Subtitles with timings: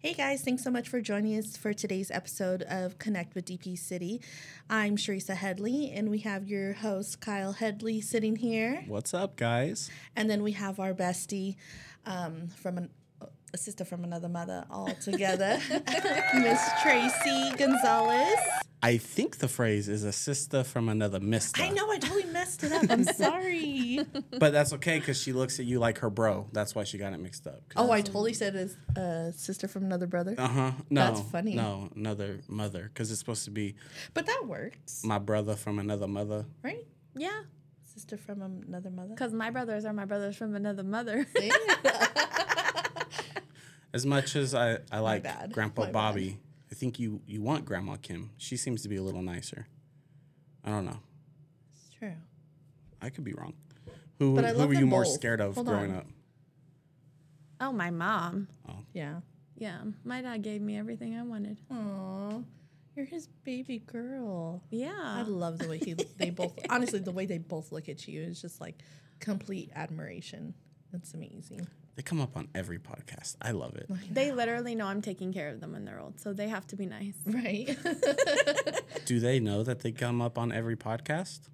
[0.00, 3.76] Hey guys, thanks so much for joining us for today's episode of Connect with DP
[3.76, 4.20] City.
[4.70, 8.84] I'm Cherissa Headlee, and we have your host, Kyle Headlee, sitting here.
[8.86, 9.90] What's up, guys?
[10.14, 11.56] And then we have our bestie
[12.06, 12.90] um, from an,
[13.52, 18.38] a sister from another mother all together, Miss Tracie Gonzalez.
[18.80, 21.60] I think the phrase is a sister from another mister.
[21.60, 22.84] I know, I totally messed it up.
[22.90, 24.00] I'm sorry.
[24.38, 26.46] But that's okay because she looks at you like her bro.
[26.52, 27.60] That's why she got it mixed up.
[27.76, 30.34] oh, I totally said it's a sister from another brother.
[30.38, 30.72] Uh huh.
[30.90, 31.06] No.
[31.06, 31.54] That's funny.
[31.54, 32.84] No, another mother.
[32.92, 33.74] Because it's supposed to be
[34.14, 36.44] But that works, my brother from another mother.
[36.62, 36.86] right?
[37.16, 37.40] Yeah,
[37.82, 39.10] Sister from another mother.
[39.10, 41.26] because my brothers are my brothers from another mother.
[41.36, 41.50] See?
[43.92, 45.22] As much as I, I like.
[45.52, 45.92] Grandpa My bad.
[45.92, 46.38] Bobby,
[46.70, 48.30] I think you, you want Grandma Kim.
[48.36, 49.66] She seems to be a little nicer.
[50.62, 50.98] I don't know.
[51.72, 52.12] It's true.
[53.00, 53.54] I could be wrong.
[54.18, 55.98] Who, But who were you them more scared of Hold growing on.
[55.98, 56.06] up?
[57.60, 58.48] oh, my mom.
[58.68, 58.74] Oh.
[58.92, 59.20] Yeah.
[59.56, 61.58] Yeah, my dad gave me everything I wanted.
[61.72, 62.40] Aw,
[62.94, 64.62] you're his baby girl.
[64.70, 64.92] Yeah.
[64.96, 68.22] I love the way he they both honestly the way they both look at you
[68.22, 68.76] is just like
[69.18, 70.54] complete admiration.
[70.92, 71.66] That's amazing.
[71.96, 73.34] They come up on every podcast.
[73.42, 73.90] I love it.
[74.14, 76.76] They literally know I'm taking care of them when they're old, so they have to
[76.76, 77.16] be nice.
[77.26, 77.76] Right?
[79.06, 81.48] Do they know that they come up on every podcast?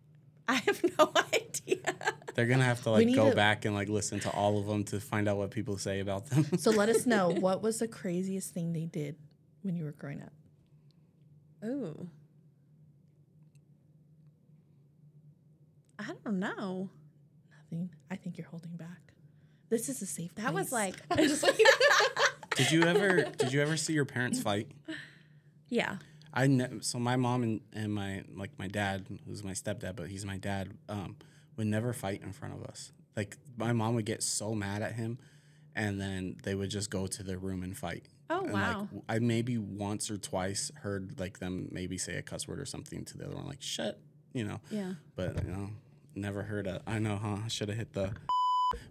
[0.49, 1.79] I have no idea.
[2.35, 4.85] They're gonna have to like go to- back and like listen to all of them
[4.85, 6.45] to find out what people say about them.
[6.59, 9.17] so let us know what was the craziest thing they did
[9.63, 10.33] when you were growing up.
[11.65, 12.09] Ooh.
[15.99, 16.91] I don't know.
[17.63, 17.91] Nothing.
[18.11, 19.13] I think you're holding back.
[19.71, 20.35] This is a safe.
[20.35, 20.95] That was place.
[21.11, 21.59] like, I'm just like
[22.57, 24.71] did you ever did you ever see your parents fight?
[25.69, 25.97] yeah.
[26.35, 30.09] I ne- so my mom and, and my like my dad, who's my stepdad, but
[30.09, 31.17] he's my dad, um,
[31.57, 32.93] would never fight in front of us.
[33.17, 35.19] Like my mom would get so mad at him,
[35.77, 38.07] and then they would just go to their room and fight.
[38.31, 38.89] Oh, And, wow.
[38.93, 42.67] Like I maybe once or twice heard like them maybe say a cuss word or
[42.67, 44.01] something to the other one, like shut,
[44.33, 44.61] you know.
[44.71, 44.95] Yeah.
[45.15, 45.71] But you know,
[46.17, 46.83] never heard a.
[46.87, 47.37] I know, huh?
[47.45, 48.13] I should have hit the.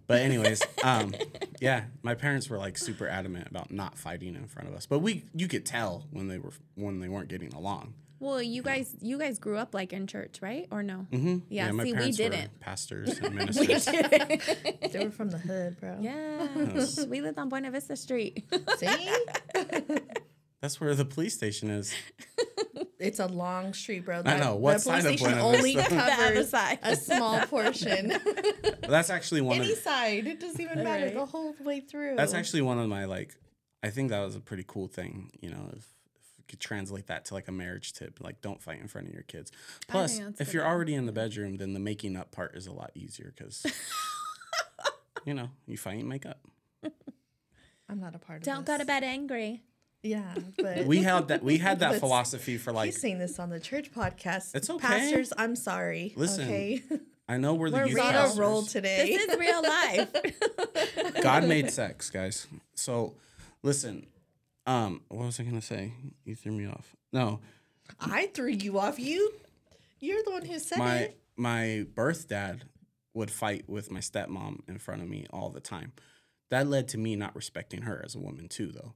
[0.06, 1.14] But anyways, um,
[1.60, 4.86] yeah, my parents were like super adamant about not fighting in front of us.
[4.86, 7.94] But we, you could tell when they were when they weren't getting along.
[8.20, 10.66] Well, you guys, you guys grew up like in church, right?
[10.70, 11.06] Or no?
[11.12, 11.38] Mm-hmm.
[11.50, 12.60] Yeah, my see, we parents were didn't.
[12.60, 13.84] pastors and ministers.
[13.84, 15.98] they were from the hood, bro.
[16.00, 17.04] Yes.
[17.06, 18.44] we lived on Buena Vista Street.
[18.78, 19.12] See?
[20.62, 21.92] That's where the police station is.
[23.04, 24.22] It's a long street, bro.
[24.24, 24.54] I know.
[24.56, 25.90] What the police side of station Buena only Vista?
[25.94, 26.78] The other covers side.
[26.82, 28.12] a small portion.
[28.88, 29.78] That's actually one Any of.
[29.78, 31.04] side, it doesn't even matter.
[31.06, 31.14] Right.
[31.14, 32.16] The whole way through.
[32.16, 33.34] That's actually one of my like.
[33.82, 35.30] I think that was a pretty cool thing.
[35.40, 35.78] You know, if,
[36.16, 39.08] if we could translate that to like a marriage tip, like don't fight in front
[39.08, 39.52] of your kids.
[39.88, 42.90] Plus, if you're already in the bedroom, then the making up part is a lot
[42.94, 43.64] easier because.
[45.24, 46.40] you know, you fight and make up.
[47.88, 48.74] I'm not a part of Don't this.
[48.74, 49.62] go to bed angry.
[50.04, 51.42] Yeah, but We had that.
[51.42, 52.86] We had that philosophy for like.
[52.86, 54.54] he's saying this on the church podcast.
[54.54, 54.86] It's okay.
[54.86, 56.12] Pastors, I'm sorry.
[56.14, 56.82] Listen, okay?
[57.28, 58.04] I know we're the We're youth real.
[58.04, 58.38] on a pastors.
[58.38, 59.16] roll today.
[59.16, 61.22] This is real life.
[61.22, 62.46] God made sex, guys.
[62.74, 63.14] So,
[63.62, 64.06] listen.
[64.66, 65.92] Um, what was I gonna say?
[66.24, 66.94] You threw me off.
[67.12, 67.40] No,
[68.00, 68.98] I threw you off.
[68.98, 69.32] You,
[70.00, 71.18] you're the one who said my it.
[71.36, 72.64] my birth dad
[73.14, 75.92] would fight with my stepmom in front of me all the time.
[76.50, 78.94] That led to me not respecting her as a woman too, though,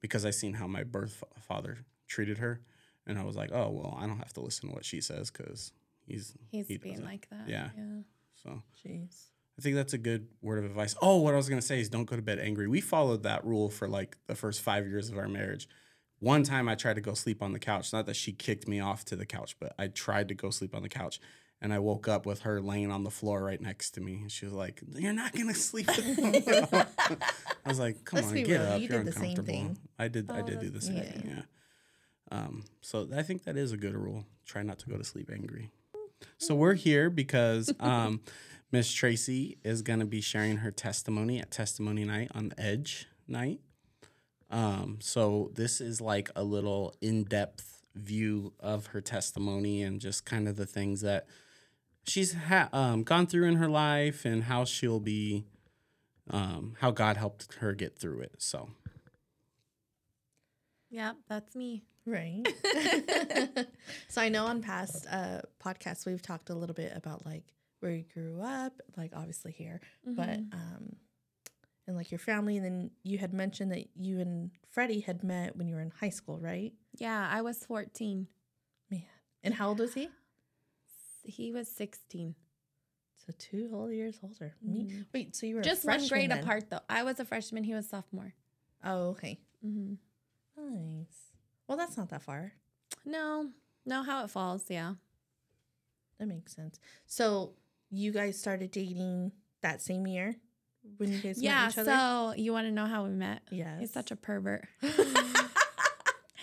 [0.00, 2.60] because I seen how my birth fa- father treated her,
[3.06, 5.30] and I was like, oh well, I don't have to listen to what she says
[5.30, 5.72] because
[6.06, 7.48] he's He's he being like that.
[7.48, 7.70] Yeah.
[7.76, 8.00] yeah.
[8.42, 9.26] So Jeez.
[9.58, 10.94] I think that's a good word of advice.
[11.00, 12.68] Oh, what I was gonna say is don't go to bed angry.
[12.68, 15.68] We followed that rule for like the first five years of our marriage.
[16.18, 17.92] One time I tried to go sleep on the couch.
[17.92, 20.74] Not that she kicked me off to the couch, but I tried to go sleep
[20.74, 21.20] on the couch.
[21.62, 24.16] And I woke up with her laying on the floor right next to me.
[24.20, 25.88] And she was like, You're not gonna sleep.
[25.90, 26.86] I
[27.66, 28.80] was like, Come Let's on, get real, up.
[28.80, 29.46] you You're did the same uncomfortable.
[29.46, 29.78] thing.
[29.98, 31.14] I did I Oh, did do the same good.
[31.14, 31.42] thing, yeah.
[32.30, 34.24] Um, so I think that is a good rule.
[34.44, 35.70] Try not to go to sleep angry.
[36.38, 38.20] So we're here because um,
[38.72, 43.06] Miss Tracie is going to be sharing her testimony at Testimony Night on the Edge
[43.28, 43.60] Night.
[44.50, 50.46] Um, so this is like a little in-depth view of her testimony and just kind
[50.48, 51.26] of the things that
[52.06, 55.44] she's ha- um, gone through in her life and how she'll be,
[56.30, 58.34] um, how God helped her get through it.
[58.38, 58.70] So
[60.90, 61.84] Yeah, that's me.
[62.04, 62.46] Right.
[64.08, 67.42] so I know on past uh, podcasts we've talked a little bit about like
[67.80, 70.52] where you grew up, like obviously here, but Mhm.
[70.54, 70.96] um,
[71.88, 75.56] and like your family, and then you had mentioned that you and Freddie had met
[75.56, 76.72] when you were in high school, right?
[76.98, 78.26] yeah, I was 14.
[78.90, 79.02] Man,
[79.42, 80.08] and how old was he?
[81.26, 82.34] He was 16.
[83.26, 84.54] So two whole years older.
[84.62, 84.84] Me.
[84.90, 85.06] Mhm.
[85.12, 86.38] Wait, so you were a Just one grade then.
[86.42, 86.80] apart, though.
[86.88, 87.64] I was a freshman.
[87.64, 88.34] He was sophomore.
[88.84, 89.40] Oh, okay.
[89.62, 89.94] hmm
[90.56, 91.32] Nice.
[91.66, 92.52] Well, that's not that far.
[93.04, 93.50] No,
[93.84, 94.64] no, how it falls.
[94.68, 94.94] Yeah.
[96.18, 96.78] That makes sense.
[97.06, 97.54] So
[97.90, 99.32] you guys started dating
[99.62, 100.36] that same year
[100.98, 101.62] when you guys Yeah.
[101.64, 101.90] met each other?
[101.90, 102.30] Yeah.
[102.32, 103.42] So you want to know how we met?
[103.50, 103.78] Yeah.
[103.80, 104.66] He's such a pervert.
[104.82, 104.92] man.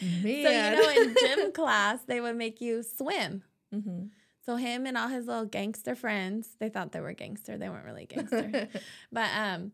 [0.01, 3.43] So you know, in gym class, they would make you swim.
[3.71, 4.05] hmm
[4.45, 7.57] So him and all his little gangster friends, they thought they were gangster.
[7.57, 8.67] They weren't really gangster.
[9.11, 9.71] but um,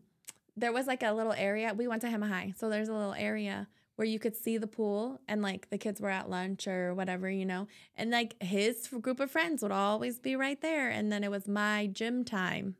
[0.56, 1.74] there was like a little area.
[1.74, 4.66] We went to Hemet High, so there's a little area where you could see the
[4.66, 7.66] pool, and like the kids were at lunch or whatever, you know.
[7.96, 11.48] And like his group of friends would always be right there, and then it was
[11.48, 12.76] my gym time,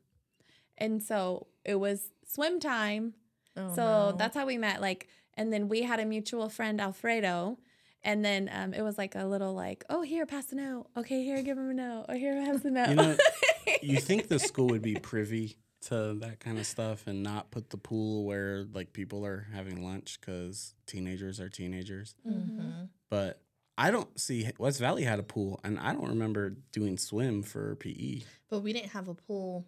[0.77, 3.13] and so it was swim time.
[3.57, 4.15] Oh, so no.
[4.17, 4.81] that's how we met.
[4.81, 7.59] Like, and then we had a mutual friend, Alfredo.
[8.03, 10.87] And then um, it was like a little like, oh, here, pass the note.
[10.97, 12.05] Okay, here, give him a note.
[12.09, 12.89] Oh, here, pass the note.
[12.89, 13.17] You know,
[13.81, 17.69] you think the school would be privy to that kind of stuff and not put
[17.71, 22.15] the pool where like people are having lunch because teenagers are teenagers.
[22.27, 22.89] Mhm.
[23.09, 23.41] But
[23.77, 27.77] I don't see West Valley had a pool, and I don't remember doing swim for
[27.83, 28.19] E.
[28.19, 28.25] PE.
[28.49, 29.65] But we didn't have a pool.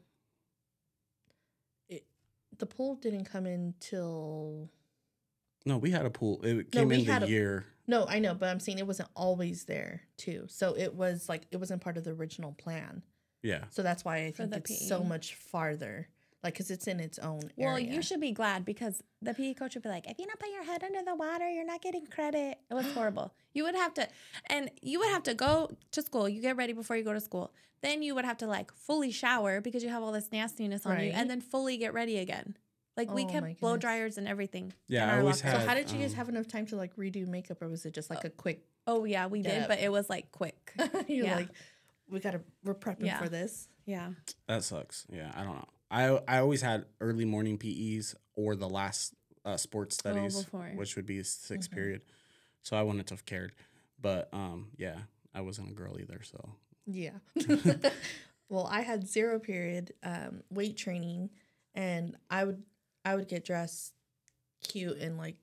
[1.89, 2.05] It,
[2.57, 4.69] the pool didn't come in till.
[5.65, 6.41] No, we had a pool.
[6.43, 7.65] It came we in the a- year.
[7.87, 10.45] No, I know, but I'm saying it wasn't always there too.
[10.47, 13.03] So it was like it wasn't part of the original plan.
[13.41, 13.65] Yeah.
[13.71, 16.07] So that's why I For think the it's so much farther,
[16.43, 17.91] like because it's in its own Well, area.
[17.93, 20.49] you should be glad because the PE coach would be like, if you don't put
[20.49, 22.57] your head under the water, you're not getting credit.
[22.71, 23.33] It was horrible.
[23.53, 24.07] You would have to,
[24.47, 26.29] and you would have to go to school.
[26.29, 27.53] You get ready before you go to school.
[27.81, 30.93] Then you would have to like fully shower because you have all this nastiness on
[31.01, 31.13] you, Right.
[31.13, 32.55] and then fully get ready again.
[32.95, 34.71] Like we Oh my kept blow dryers and everything.
[34.87, 35.59] Yeah, in I our always locker.
[35.59, 37.85] So how did you guys um, have enough time to like redo makeup, or was
[37.85, 38.65] it just like a quick?
[38.85, 39.67] Oh yeah, we did, Yep.
[39.67, 40.73] but it was like quick.
[41.07, 41.35] You're Yeah.
[41.37, 41.49] like,
[42.09, 43.17] we gotta we're prepping Yeah.
[43.19, 43.67] for this.
[43.85, 44.11] yeah.
[44.47, 45.05] That sucks.
[45.11, 45.67] Yeah, I don't know.
[45.89, 49.13] I I always had early morning PEs or the last
[49.45, 51.71] uh, sports studies, Oh, which would be 6th Mhm.
[51.71, 52.01] period.
[52.61, 53.53] So I wouldn't have cared.
[53.99, 54.99] But um, yeah,
[55.33, 56.21] I wasn't a girl either.
[56.23, 56.49] So
[56.85, 57.11] Yeah.
[58.49, 61.29] well, I had zero period um, weight training,
[61.73, 62.63] and I would
[63.05, 63.93] I would get dressed
[64.63, 65.35] cute and like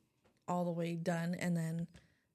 [0.49, 1.87] all the way done, and then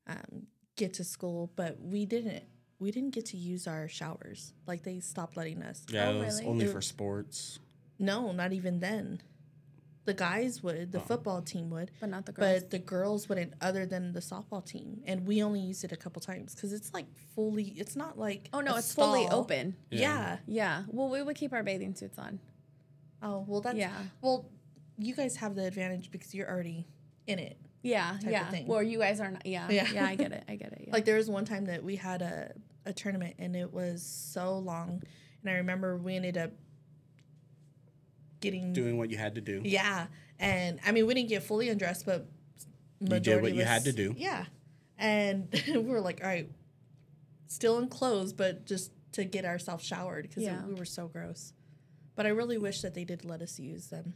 [0.07, 1.51] um, get to school.
[1.55, 2.43] But we didn't
[2.79, 4.53] we didn't get to use our showers.
[4.67, 5.85] Like they stopped letting us.
[5.89, 6.47] yeah, Oh, it was really?
[6.47, 7.59] only It- for sports.
[7.97, 9.21] No, not even then.
[10.03, 11.01] The guys would, the Oh.
[11.01, 12.61] football team would, But not the girls.
[12.61, 15.01] but the girls wouldn't, other than the softball team.
[15.07, 17.69] And we only used it a couple times because it's like fully.
[17.69, 19.75] It's not like oh no, a it's fully open.
[19.89, 19.99] Yeah.
[19.99, 20.37] Yeah.
[20.45, 20.83] Yeah.
[20.89, 22.39] Well, we would keep our bathing suits on.
[23.23, 23.95] Oh well, that's yeah.
[24.21, 24.45] Well,
[24.97, 26.87] you guys have the advantage because you're already
[27.27, 27.57] in it.
[27.81, 28.49] Yeah, type of yeah.
[28.49, 28.65] thing.
[28.67, 29.45] Well, you guys are not.
[29.45, 29.87] Yeah, Yeah.
[29.93, 30.43] yeah, I get it.
[30.49, 30.85] I get it.
[30.87, 30.93] Yeah.
[30.93, 32.51] Like there was one time that we had a,
[32.85, 35.03] a tournament and it was so long,
[35.41, 36.51] and I remember we ended up
[38.41, 39.61] getting Doing what you had to do.
[39.63, 40.07] yeah,
[40.39, 42.27] and I mean we didn't get fully undressed, but
[42.99, 44.13] you did what of you had to do.
[44.17, 44.45] Yeah,
[44.97, 46.49] and we were like, all right,
[47.47, 50.63] still in clothes, but just to get ourselves showered because Yeah.
[50.65, 51.53] we were so gross.
[52.15, 54.13] But I really wish that they did let us use them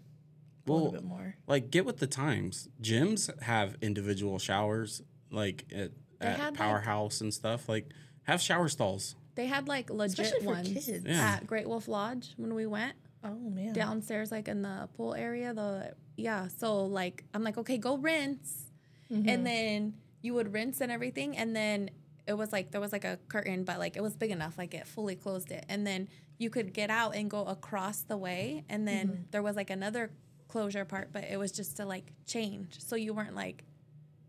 [0.68, 1.36] a Well, little bit more.
[1.48, 2.70] like get with the times.
[2.82, 5.02] Gyms have individual showers,
[5.32, 5.92] like at,
[6.22, 7.68] at had, like- Powerhouse and stuff.
[7.70, 7.90] Like
[8.24, 9.16] have shower stalls.
[9.36, 11.04] they had like legit Especially for ones kids.
[11.06, 11.38] Yeah.
[11.38, 15.54] at Great Wolf Lodge when we went Oh man, downstairs, like in the pool area.
[15.54, 18.72] The yeah, so like I'm like, okay, go rinse,
[19.12, 19.28] Mhm.
[19.28, 21.90] and then you would rinse and everything, and then
[22.28, 24.74] it was like there was like a curtain, but like it was big enough, like
[24.74, 26.08] it fully closed it, and then
[26.38, 29.22] you could get out and go across the way, and then Mm-hmm.
[29.32, 30.12] there was like another
[30.50, 33.64] closure part, but it was just to like change, so you weren't like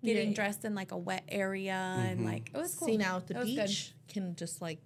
[0.05, 0.35] getting Yeah.
[0.35, 2.25] dressed in like a wet area and Mhm.
[2.25, 2.89] like it was cool.
[2.89, 3.67] See now at the It good.
[3.67, 4.85] beach can just like do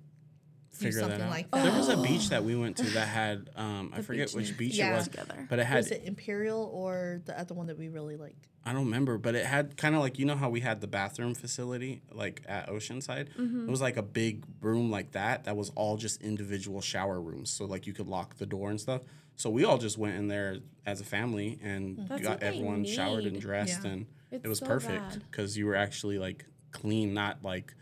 [0.76, 1.30] Figure that out.
[1.30, 1.56] like Oh.
[1.62, 1.70] that.
[1.70, 4.56] There was a beach that we went to that had um, I forget beach which
[4.58, 4.92] beach Yeah.
[4.92, 5.46] it was, together.
[5.48, 8.48] but it had was it Imperial or the other one that we really liked?
[8.66, 10.86] I don't remember, but it had kind of like you know how we had the
[10.86, 13.28] bathroom facility like at Oceanside.
[13.36, 13.68] Mm-hmm.
[13.68, 17.50] It was like a big room like that that was all just individual shower rooms.
[17.50, 19.02] So like you could lock the door and stuff.
[19.36, 22.46] So we all just went in there as a family and That's got what they
[22.46, 23.90] everyone showered and dressed Yeah.
[23.90, 27.74] and It's it was so perfect because you were actually like clean, not like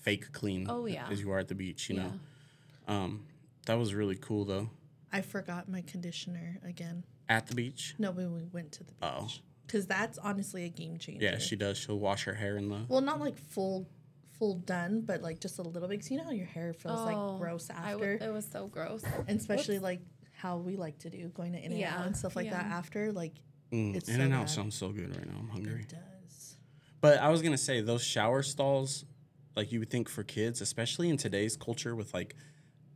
[0.00, 0.66] fake clean.
[0.68, 1.06] Oh, yeah.
[1.10, 1.88] as you are at the beach.
[1.88, 2.02] You Yeah.
[2.04, 2.12] know,
[2.86, 3.26] um,
[3.66, 4.70] that was really cool though.
[5.12, 7.04] I forgot my conditioner again.
[7.28, 7.94] At the beach.
[7.98, 9.02] No, when we went to the beach.
[9.02, 9.28] Oh.
[9.66, 11.24] Because that's honestly a game changer.
[11.24, 11.76] Yeah, she does.
[11.76, 12.84] She'll wash her hair in the.
[12.88, 13.88] Well, not like full,
[14.38, 16.00] full done, but like just a little bit.
[16.00, 18.46] Cause you know how your hair feels Oh, like gross I w- after, it was
[18.50, 19.02] so gross.
[19.26, 20.00] and especially like
[20.36, 22.66] how we like to do going to In and Yeah, Out and stuff like that
[22.66, 23.10] after.
[23.12, 23.32] Like
[23.72, 24.50] Mm, it's in so and out bad.
[24.50, 25.38] sounds so good right now.
[25.40, 25.80] I'm hungry.
[25.80, 26.56] it does.
[27.00, 29.04] But I was gonna say those shower stalls,
[29.56, 32.36] like you would think for kids, especially in today's culture with like,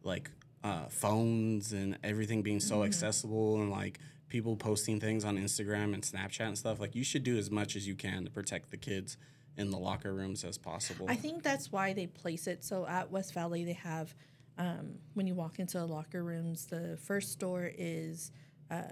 [0.02, 0.30] like
[0.62, 2.84] uh, phones and everything being so Mm-hmm.
[2.84, 7.24] accessible and like people posting things on Instagram and Snapchat and stuff, like you should
[7.24, 9.16] do as much as you can to protect the kids
[9.56, 11.06] in the locker rooms as possible.
[11.08, 12.64] I think that's why they place it.
[12.64, 14.14] So at West Valley, they have
[14.58, 18.30] um, when you walk into the locker rooms, the first door is
[18.70, 18.82] uh,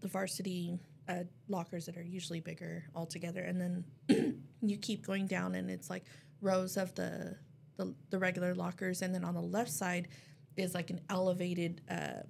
[0.00, 3.60] the varsity uh, lockers that are usually bigger altogether, and
[4.08, 6.04] then you keep going down, and it's like
[6.40, 7.36] rows of the,
[7.76, 10.08] the the regular lockers, and then on the left side
[10.56, 11.80] is like an elevated.
[11.90, 12.22] Uh,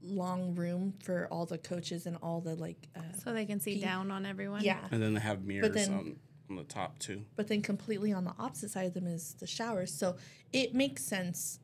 [0.00, 3.74] long room for all the coaches and all the like uh, So they can see
[3.74, 4.62] Pe- down on everyone.
[4.62, 6.16] yeah and then they have mirrors then- on,
[6.50, 7.24] on the top too.
[7.34, 9.92] but then completely on the opposite side of them is the showers.
[9.92, 10.16] So
[10.52, 11.58] it makes sense,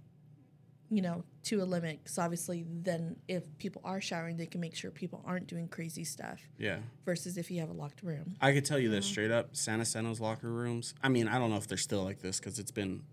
[0.90, 2.00] you know, to a limit.
[2.02, 6.04] Because obviously, then if people are showering, they can make sure people aren't doing crazy
[6.04, 6.40] stuff.
[6.58, 6.78] Yeah.
[7.06, 8.34] Versus if you have a locked room.
[8.42, 9.54] I could tell you this straight up.
[9.56, 10.92] Santa Sano's locker rooms.
[11.04, 13.04] I mean, I don't know if they're still like this because it's been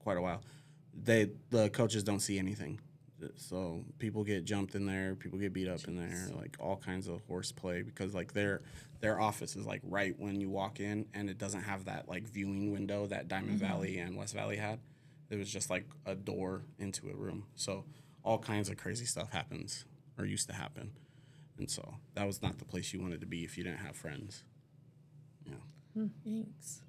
[0.00, 0.40] quite a while.
[0.94, 2.80] They the coaches don't see anything,
[3.36, 7.08] so people get jumped in there, people get beat up in there, like all kinds
[7.08, 8.62] of horseplay because like their
[9.00, 12.28] their office is like right when you walk in, and it doesn't have that like
[12.28, 13.66] viewing window that Diamond mm-hmm.
[13.66, 14.78] Valley and West Valley had.
[15.30, 17.84] It was just like a door into a room, so
[18.22, 19.84] all kinds of crazy stuff happens
[20.18, 20.92] or used to happen,
[21.58, 23.96] and so that was not the place you wanted to be if you didn't have
[23.96, 24.44] friends.
[25.46, 25.54] Yeah.
[25.94, 26.06] Hmm.
[26.24, 26.82] Thanks.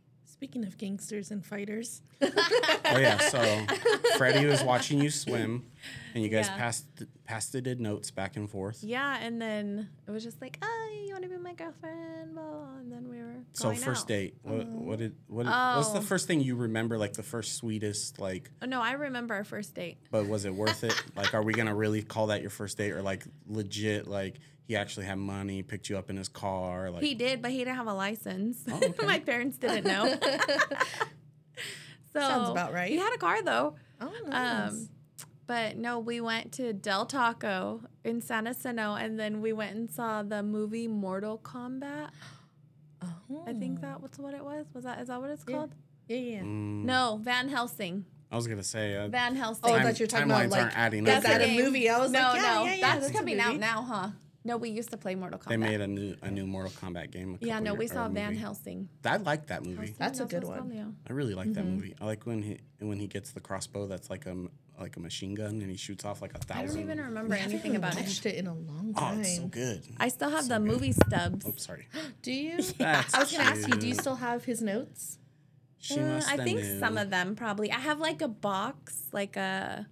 [0.44, 3.66] Speaking of gangsters and fighters, Oh yeah, so
[4.18, 5.64] Freddie was watching you swim,
[6.14, 6.58] and you guys Yeah.
[6.58, 6.86] passed
[7.24, 8.84] passed notes back and forth.
[8.84, 12.34] Yeah, and then it was just like, oh, you want to be my girlfriend?
[12.36, 14.08] Blah, and then we were So first out.
[14.10, 16.02] date, what um, what did what what's the Oh.
[16.02, 16.98] first thing you remember?
[16.98, 19.96] Like the first sweetest, like, Oh, no, I remember our first date.
[20.12, 21.02] but was it worth it?
[21.16, 24.08] like, are we gonna really call that your first date, or like legit?
[24.10, 27.52] Like he actually had money, picked you up in his car, like He did, but
[27.52, 28.64] he didn't have a license.
[28.72, 29.06] Oh, okay.
[29.06, 30.16] my parents didn't know.
[32.14, 32.90] so Sounds about right.
[32.92, 33.76] He had a car though.
[34.02, 34.72] oh, nice.
[34.72, 34.90] Um,
[35.46, 39.92] but no, we went to Del Taco in Santa Sano, and then we went and
[39.92, 42.10] saw the movie Mortal Kombat.
[43.02, 43.44] oh.
[43.46, 44.66] I think that was what it was.
[44.74, 45.56] Was that is that what it's Yeah.
[45.58, 45.76] called?
[46.08, 46.40] Yeah, yeah.
[46.42, 48.06] mm, No, Van Helsing.
[48.32, 49.64] I was gonna say, uh, Van Helsing.
[49.66, 51.62] Oh, I Time- thought you're talking about timelines like aren't adding is up that here.
[51.62, 51.90] a movie?
[51.90, 52.96] I was no, like, yeah, no, yeah, yeah.
[53.00, 53.60] that's, a coming out movie.
[53.60, 54.10] now, huh?
[54.46, 55.48] No, we used to play Mortal Kombat.
[55.50, 57.38] they made a new a new Mortal Kombat game.
[57.42, 58.40] A yeah, no, year- we saw Van movie.
[58.42, 58.90] Helsing.
[59.06, 59.78] I like that movie.
[59.78, 60.58] Helsing, That's a good one.
[60.60, 60.86] called, yeah.
[61.10, 61.54] I really like Mm-hmm.
[61.54, 61.96] that movie.
[62.02, 65.00] I like when he when he gets the crossbow that's like a m- like a
[65.00, 66.64] machine gun and he shoots off like a thousand.
[66.64, 68.02] I don't even remember anything about it.
[68.02, 68.98] watched it in a long time.
[68.98, 69.22] Oh, time.
[69.22, 69.84] it's so good.
[69.98, 70.68] I still have So the good.
[70.72, 71.46] movie stubs.
[71.48, 71.88] Oh, sorry.
[72.22, 72.62] Do you?
[72.78, 73.76] That's I was gonna ask you.
[73.76, 75.20] Do you still have his notes?
[75.78, 76.80] She Uh, must I think knew.
[76.80, 77.72] some of them probably.
[77.72, 79.88] I have like a box, like a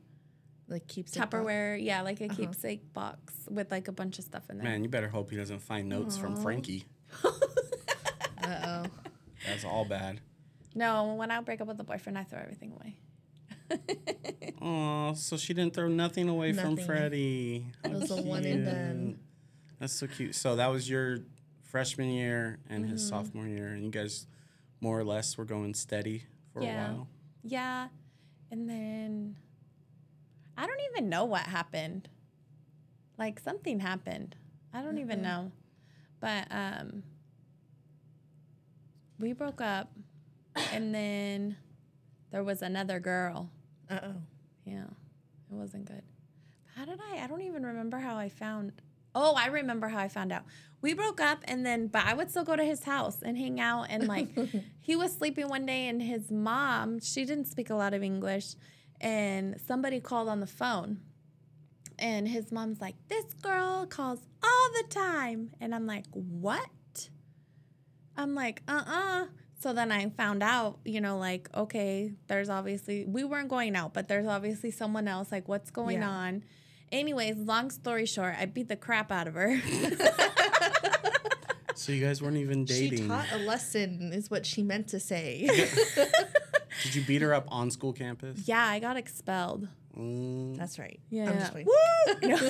[0.72, 2.36] Like keeps Tupperware, yeah, like a Uh-huh.
[2.36, 4.64] keepsake box with like a bunch of stuff in there.
[4.66, 6.86] Man, you better hope he doesn't find notes from Frankie.
[8.44, 8.86] Uh oh.
[9.46, 10.20] That's all bad.
[10.74, 12.96] No, when I break up with a boyfriend, I throw everything away.
[14.64, 16.86] Oh, so she didn't throw nothing away from Nothing.
[16.86, 17.66] Freddie.
[17.84, 19.20] It was a one and done.
[19.80, 20.36] That's so cute.
[20.36, 21.20] So that was your
[21.64, 22.94] freshman year and Mm-hmm.
[22.94, 24.28] his sophomore year, and you guys
[24.82, 26.90] more or less were going steady for Yeah.
[26.92, 27.08] a while.
[27.44, 27.88] Yeah,
[28.52, 29.36] and then
[30.62, 32.08] I don't even know what happened.
[33.18, 34.36] Like something happened.
[34.72, 35.52] I don't even know.
[36.20, 37.02] But um
[39.18, 39.92] we broke up
[40.72, 41.58] and then
[42.32, 43.50] there was another girl.
[43.90, 44.16] Uh oh.
[44.64, 44.84] Yeah.
[44.84, 46.04] It wasn't good.
[46.76, 48.74] How did I I don't even remember how I found
[49.16, 50.44] Oh, I remember how I found out.
[50.80, 53.60] We broke up and then but I would still go to his house and hang
[53.60, 54.28] out and like
[54.80, 58.54] he was sleeping one day and his mom, she didn't speak a lot of English
[59.02, 61.02] and somebody called on the phone.
[62.00, 67.10] And his mom's like, "This girl calls all the time." And I'm like, "What?"
[68.16, 69.26] I'm like, "Uh-uh."
[69.60, 73.94] So then I found out, you know, like, okay, there's obviously we weren't going out,
[73.94, 75.32] but there's obviously someone else.
[75.32, 76.10] Like, what's going Yeah.
[76.10, 76.44] on?
[76.92, 79.60] Anyways, long story short, I beat the crap out of her.
[81.74, 83.00] So you guys weren't even dating.
[83.00, 85.50] She taught a lesson, is what she meant to say.
[86.84, 88.48] Did you beat her up on school campus?
[88.48, 89.68] yeah, I got expelled.
[89.98, 91.00] Mm, That's right.
[91.10, 91.30] Yeah.
[91.30, 91.68] I'm just playing.
[92.24, 92.38] No.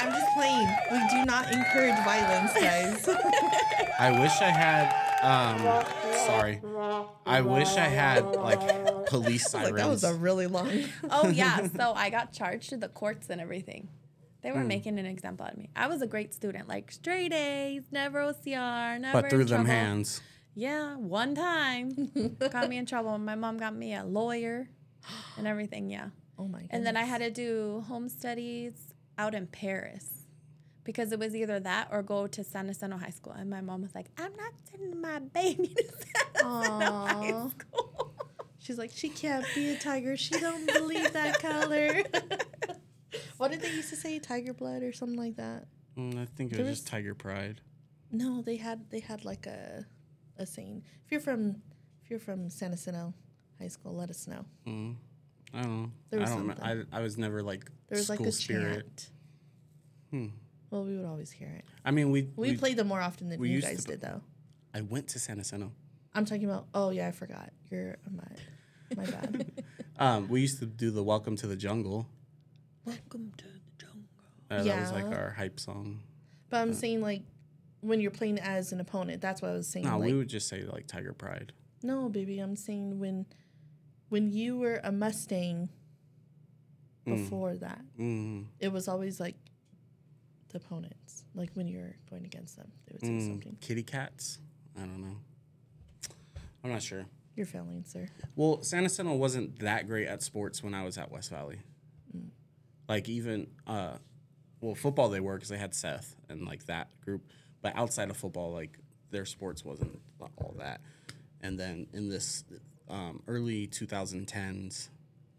[0.00, 0.68] I'm just playing.
[0.92, 3.08] We do not encourage violence, guys.
[3.98, 4.94] I wish I had.
[5.20, 5.58] Um,
[6.26, 6.60] sorry.
[7.26, 9.76] I wish I had like police like sirens.
[9.82, 10.70] that was a really long.
[11.10, 13.88] oh yeah, so I got charged to the courts and everything.
[14.42, 15.68] They were making an example out of me.
[15.74, 19.22] I was a great student, like straight A's, never OCR, never.
[19.22, 19.70] but through in them trouble.
[19.72, 20.20] hands.
[20.58, 22.10] Yeah, one time
[22.50, 23.16] got me in trouble.
[23.18, 24.68] My mom got me a lawyer
[25.36, 25.88] and everything.
[25.88, 26.58] Yeah, Oh my.
[26.62, 26.68] God.
[26.70, 28.72] And then I had to do home studies
[29.16, 30.24] out in Perris
[30.82, 33.34] because it was either that or go to San Jacinto High School.
[33.34, 38.14] And my mom was like, "I'm not sending my baby to San Jacinto High School."
[38.58, 40.16] She's like, she can't be a tiger.
[40.16, 42.02] She don't believe that color.
[43.38, 44.18] What did they used to say?
[44.18, 45.68] Tiger blood or something like that?
[45.96, 47.60] Mm, I think it was was- just Tiger Pride.
[48.10, 49.86] No, they had they had like a
[50.38, 50.82] a scene.
[51.04, 51.56] If you're from
[52.02, 53.12] if you're from San Jacinto
[53.60, 54.44] High School, let us know.
[54.66, 54.96] Mm,
[55.54, 55.90] I don't know.
[56.10, 56.46] There was I don't.
[56.46, 56.54] know.
[56.54, 56.86] something.
[56.92, 58.96] I I was never like There was school like a spirit.
[58.96, 59.10] chant.
[60.10, 60.26] Hmm.
[60.70, 61.64] Well, we would always hear it.
[61.84, 64.20] I mean, we We, we, played them more often than you guys to- did, though.
[64.74, 65.72] I went to San Jacinto.
[66.14, 66.66] I'm talking about.
[66.74, 67.52] Oh yeah, I forgot.
[67.70, 69.52] You're my my bad.
[70.00, 72.06] Um, we used to do the "Welcome to the Jungle."
[72.84, 74.08] Welcome to the jungle.
[74.48, 76.00] Uh, That was like our hype song.
[76.50, 77.22] But I'm saying like
[77.80, 79.20] when you're playing as an opponent.
[79.20, 79.86] That's what I was saying.
[79.86, 81.52] No, like, we would just say like Tiger Pride.
[81.82, 82.38] no, baby.
[82.40, 83.26] I'm saying when
[84.08, 85.68] when you were a Mustang
[87.06, 87.16] Mm.
[87.24, 89.36] before that, Mm, it was always like
[90.50, 91.24] the opponents.
[91.34, 93.56] Like when you're going against them, they would say mm, something.
[93.60, 94.38] kitty cats.
[94.76, 95.16] I don't know.
[96.64, 97.06] I'm not sure.
[97.36, 98.08] You're failing, sir.
[98.36, 101.60] Well, San Jacinto wasn't that great at sports when I was at West Valley.
[102.88, 103.98] Like even, uh,
[104.60, 107.22] well, football they were because they had Seth and like that group.
[107.62, 108.78] But outside of football, like
[109.10, 110.80] their sports wasn't all that.
[111.40, 112.44] And then in this
[112.88, 114.88] um, early 2010s,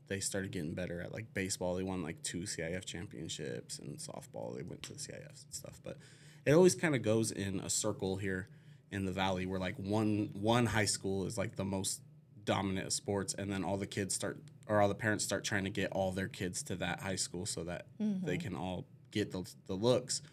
[0.07, 1.75] they started getting better at like baseball.
[1.75, 4.55] They won like two CIF championships and softball.
[4.55, 5.79] They went to the CIFs and stuff.
[5.83, 5.97] But
[6.45, 8.47] it always kind of goes in a circle here
[8.91, 12.01] in the valley where like one one high school is like the most
[12.43, 15.63] dominant of sports and then all the kids start or all the parents start trying
[15.63, 17.85] to get all their kids to that high school so that
[18.25, 20.23] they can all get the, the looks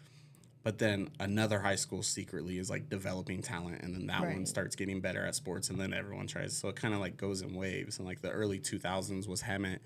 [0.67, 4.75] but then another high school secretly is like developing talent and then that one starts
[4.75, 7.53] getting better at sports and then everyone tries so it kind of like goes in
[7.53, 9.79] waves and like the early 2000s was hemet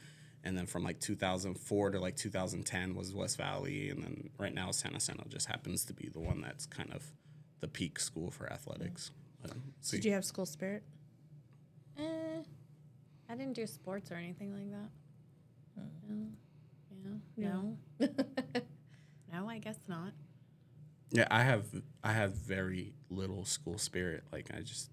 [0.43, 4.71] and then from like 2004 to like 2010 was west valley and then right now
[4.71, 7.05] san jacinto just happens to be the one that's kind of
[7.59, 9.11] the peak school for athletics
[9.43, 10.81] But, so Did you have school spirit?
[11.99, 12.41] Eh,
[13.29, 14.89] I didn't do sports or anything like that.
[17.05, 17.19] No.
[17.37, 17.47] Yeah.
[17.99, 18.07] No.
[19.31, 20.13] No, I guess not.
[21.11, 21.65] Yeah, I have
[22.03, 24.23] I have very little school spirit.
[24.31, 24.89] Like I just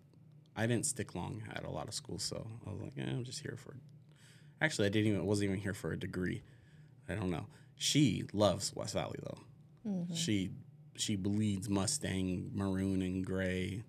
[0.57, 3.25] I didn't stick long at a lot of schools, so I was like, yeah, I'm
[3.25, 3.77] just here for.
[4.61, 6.43] Actually, I didn't even wasn't even here for a degree.
[7.09, 7.47] I don't know.
[7.77, 9.39] She loves West Valley though.
[10.15, 10.51] She
[10.97, 13.85] she bleeds Mustang maroon and gray.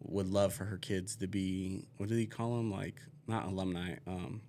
[0.00, 2.70] Would love for her kids to be what do they call them?
[2.70, 3.96] Like not alumni.
[4.06, 4.40] Um,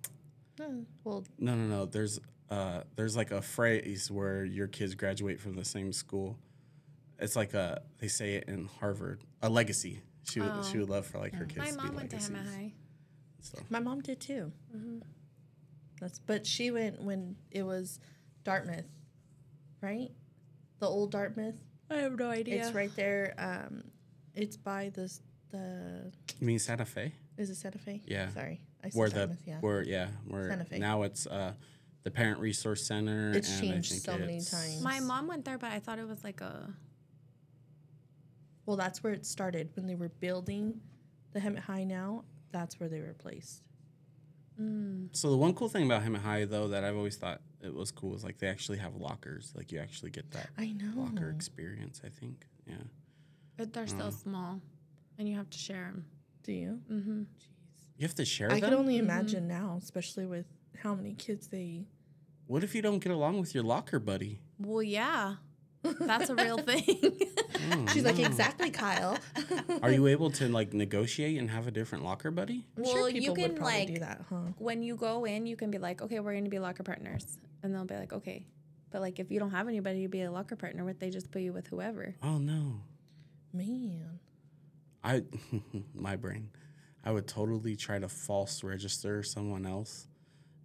[0.58, 0.84] No.
[1.04, 1.86] Well, no, no, no.
[1.86, 6.38] There's uh, there's like a phrase where your kids graduate from the same school.
[7.20, 10.00] It's like a they say it in Harvard, a legacy.
[10.24, 10.80] She would she Oh.
[10.80, 12.36] would love for like her kids My to mom be went to legacies.
[12.36, 12.72] Hemet High.
[13.40, 14.52] So my mom did too.
[14.76, 14.98] Mm-hmm.
[16.00, 17.98] That's but she went when it was
[18.44, 18.86] Dartmouth,
[19.82, 20.10] right?
[20.78, 21.60] The old Dartmouth.
[21.90, 22.64] I have no idea.
[22.64, 23.34] It's right there.
[23.38, 23.82] Um,
[24.34, 25.12] it's by the
[25.50, 27.12] the you mean Santa Fe?
[27.36, 28.02] is it Santa Fe?
[28.06, 28.28] Yeah.
[28.30, 29.42] Sorry, I said Where the Dartmouth.
[29.46, 29.58] Yeah.
[29.60, 30.78] where yeah where Santa Fe.
[30.78, 31.52] now it's uh
[32.02, 33.32] the Parent Resource Center.
[33.34, 34.80] It's and I changed think so many times.
[34.82, 36.72] My mom went there, but I thought it was like a.
[38.66, 40.80] Well, that's where it started when they were building
[41.32, 41.84] the Hemet High.
[41.84, 43.62] Now that's where they were placed.
[44.60, 47.74] Mm, So the one cool thing about Hemet High though that I've always thought it
[47.74, 49.52] was cool is like they actually have lockers.
[49.56, 50.92] Like you actually get that I know.
[51.02, 52.00] locker experience.
[52.04, 52.46] I think.
[52.66, 52.74] Yeah.
[53.56, 54.22] but they're still Mm.
[54.22, 54.60] small,
[55.18, 56.04] and you have to share them.
[56.44, 56.80] Do you?
[56.90, 57.20] Mm-hmm.
[57.20, 57.86] Jeez.
[57.98, 58.56] You have to share them.
[58.56, 58.70] I them.
[58.70, 60.46] can only imagine now, especially with
[60.82, 61.84] how many kids they.
[62.46, 64.40] What if you don't get along with your locker buddy?
[64.58, 65.36] Well, yeah,
[65.82, 66.84] that's a real thing.
[67.92, 69.16] She's like, exactly, Kyle.
[69.82, 72.66] Are you able to like negotiate and have a different locker buddy?
[72.76, 74.36] I'm Well, sure you people can, would probably do like- that, huh?
[74.58, 77.38] when you go in, you can be like, okay, we're going to be locker partners,
[77.62, 78.46] and they'll be like, okay.
[78.90, 81.30] But like, if you don't have anybody to be a locker partner with, they just
[81.30, 82.14] put you with whoever.
[82.22, 82.80] Oh no.
[83.52, 84.18] Man.
[85.02, 85.22] I
[85.94, 86.50] my brain.
[87.04, 90.06] I would totally try to false register someone else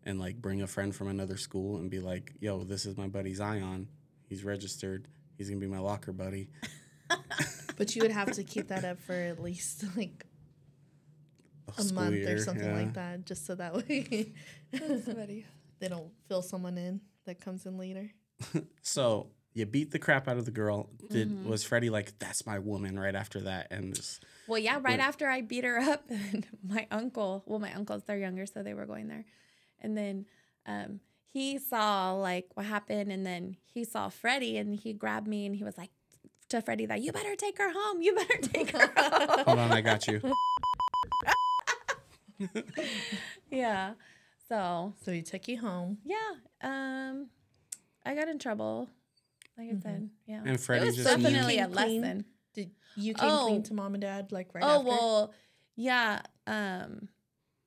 [0.04, 3.08] and like bring a friend from another school and be like, "Yo, this is my
[3.08, 3.88] buddy Zion.
[4.28, 5.08] He's registered.
[5.38, 6.50] He's going to be my locker buddy."
[7.78, 10.26] But you would have to keep that up for at least like
[11.78, 12.74] a School month year, or something yeah.
[12.74, 14.32] like that, just so that way
[14.72, 18.12] they don't fill someone in that comes in later.
[18.82, 20.90] So, you beat the crap out of the girl.
[21.10, 21.50] Did Mm-hmm.
[21.50, 25.08] was Freddie like, "That's my woman" right after that and just Well, yeah, right Yeah.
[25.08, 26.10] after I beat her up,
[26.64, 29.26] my uncle, well, my uncles, they're younger, so they were going there.
[29.82, 30.26] And then
[30.66, 31.00] um,
[31.36, 35.54] he saw like what happened, and then he saw Freddie, and he grabbed me, and
[35.54, 35.90] he was like
[36.50, 39.44] to Freddie that you better take her home, you better take her home.
[39.46, 40.22] Hold on, I got you.
[43.52, 43.94] yeah.
[44.48, 45.98] So So he took you home.
[46.06, 46.16] yeah,
[46.62, 47.28] um,
[48.06, 48.90] I got in trouble.
[49.58, 50.42] Like I said, yeah.
[50.46, 52.02] And Freddie it was just knew- definitely a Came clean?
[52.02, 52.26] lesson.
[52.54, 53.46] Did you came Oh.
[53.48, 54.88] clean to mom and dad like right oh after?
[54.88, 55.34] well,
[55.76, 56.22] yeah.
[56.48, 57.10] Um,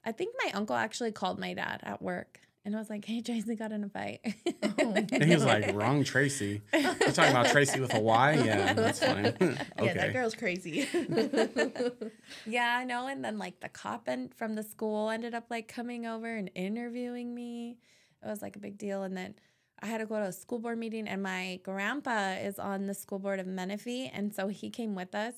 [0.04, 3.22] I think my uncle actually called my dad at work and I was like, "Hey,
[3.22, 4.20] Tracy got in a fight."
[4.62, 4.94] Oh.
[5.12, 6.61] And he was like, wrong Tracy.
[6.72, 8.33] You're talking about Tracy with a Y?
[8.44, 9.26] Yeah, that's fine.
[9.26, 9.57] okay.
[9.83, 10.87] Yeah, that girl's crazy.
[12.46, 13.07] yeah, I know.
[13.07, 16.50] And then like the cop and from the school ended up like coming over and
[16.54, 17.78] interviewing me.
[18.22, 19.02] It was like a big deal.
[19.02, 19.35] And then
[19.81, 22.94] I had to go to a school board meeting, and my grandpa is on the
[22.94, 25.35] school board of Menifee, and so he came with us.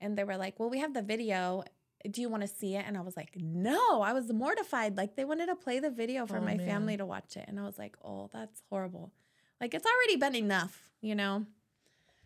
[0.00, 1.62] And they were like, "Well, we have the video.
[2.10, 4.96] Do you want to see it?" And I was like, "No." I was mortified.
[4.96, 6.66] Like they wanted to play the video for Oh, my man.
[6.66, 9.12] family to watch it, and I was like, "Oh, that's horrible."
[9.60, 11.46] Like it's already been enough, you know?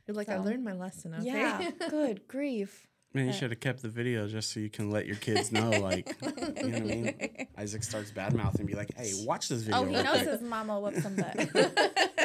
[0.07, 1.15] You're like, I learned my lesson.
[1.15, 1.27] Okay.
[1.27, 1.71] Yeah.
[1.91, 2.87] Good grief.
[3.13, 5.71] Man, you should have kept the video just so you can let your kids know,
[5.81, 7.47] like, you know what I mean?
[7.59, 9.81] Isaac starts bad mouthing and be like, hey, watch this video.
[9.81, 10.29] Oh, he knows quick.
[10.29, 11.49] his mama whooped some butt.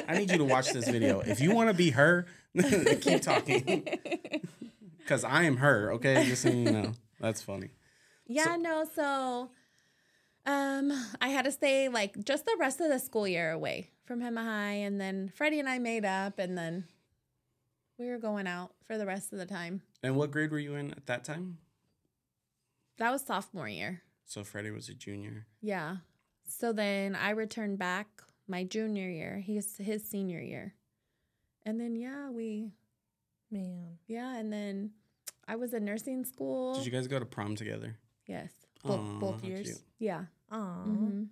[0.07, 1.21] I need you to watch this video.
[1.21, 2.25] If you want to be her,
[3.01, 3.87] keep talking.
[4.99, 6.25] Because I am her, okay?
[6.25, 6.93] Just so you know.
[7.21, 7.69] That's funny.
[8.27, 9.51] Yeah, no, so
[10.45, 14.21] um I had to stay like just the rest of the school year away from
[14.21, 16.85] Hemet High and then Freddie and I made up and then
[17.99, 19.83] we were going out for the rest of the time.
[20.01, 21.59] And what grade were you in at that time?
[22.97, 24.01] That was sophomore year.
[24.25, 25.45] So Freddie was a junior.
[25.61, 25.97] Yeah.
[26.47, 28.07] So then I returned back
[28.47, 29.39] my junior year.
[29.39, 30.73] He's his senior year.
[31.65, 32.71] And then yeah, we
[33.51, 33.97] Man.
[34.07, 34.91] yeah, and then
[35.51, 36.75] I was in nursing school.
[36.75, 37.97] Did you guys go to prom together?
[38.25, 38.51] yes.
[38.83, 39.67] Both, Aw, both years.
[39.67, 39.77] cute.
[39.99, 40.23] Yeah.
[40.49, 40.85] Aw.
[40.87, 41.27] Mhm.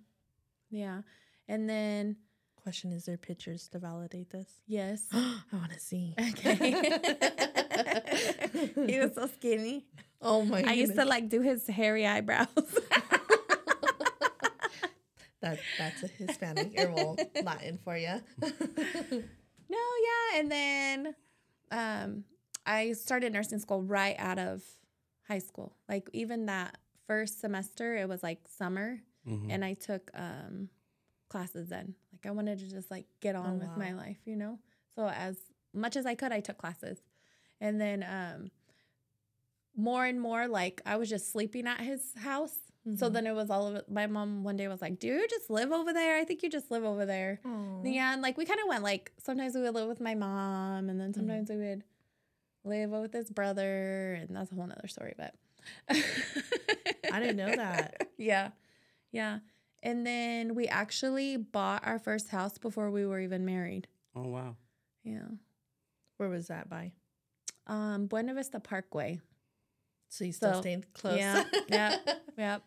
[0.70, 1.02] Yeah.
[1.48, 2.16] And then
[2.62, 4.46] Question: Is there pictures to validate this?
[4.66, 5.04] yes.
[5.12, 6.14] I want to see.
[6.32, 6.56] Okay.
[8.86, 9.86] he was so skinny.
[10.20, 10.60] Oh my!
[10.60, 10.70] God.
[10.70, 12.46] I used to like do his hairy eyebrows.
[15.40, 15.58] that.
[15.78, 18.20] That's a Hispanic or well Latin for you.
[18.42, 21.14] no, yeah, and then
[21.72, 22.24] um
[22.66, 24.62] I started nursing school right out of
[25.26, 25.76] high school.
[25.88, 29.50] Like even that first semester, it was like summer, Mhm.
[29.50, 30.68] and I took um
[31.28, 31.94] classes then.
[32.12, 34.58] Like I wanted to just like get on Oh, with my life, you know.
[34.94, 35.36] So as
[35.72, 37.00] much as I could, I took classes,
[37.60, 38.50] and then um
[39.76, 42.56] more and more like I was just sleeping at his house.
[42.96, 43.12] So Mhm.
[43.12, 43.88] then it was all of.
[43.88, 46.16] My mom one day was like, "Do you just live over there?
[46.16, 47.82] I think you just live over there." Aw.
[47.84, 50.88] Yeah, and like we kind of went like sometimes we would live with my mom,
[50.88, 51.84] and then sometimes we would
[52.64, 55.14] live with his brother, and that's a whole nother story.
[55.16, 55.34] But
[57.12, 58.08] I didn't know that.
[58.18, 58.50] Yeah,
[59.12, 59.38] yeah,
[59.82, 63.86] and then we actually bought our first house before we were even married.
[64.14, 64.56] Oh, wow.
[65.04, 65.22] Yeah,
[66.18, 66.92] Where was that by?
[67.66, 69.20] um, Buena Vista Parkway.
[70.10, 71.16] So you still So, stayed close.
[71.18, 71.96] yeah, yeah.
[72.36, 72.62] Yep.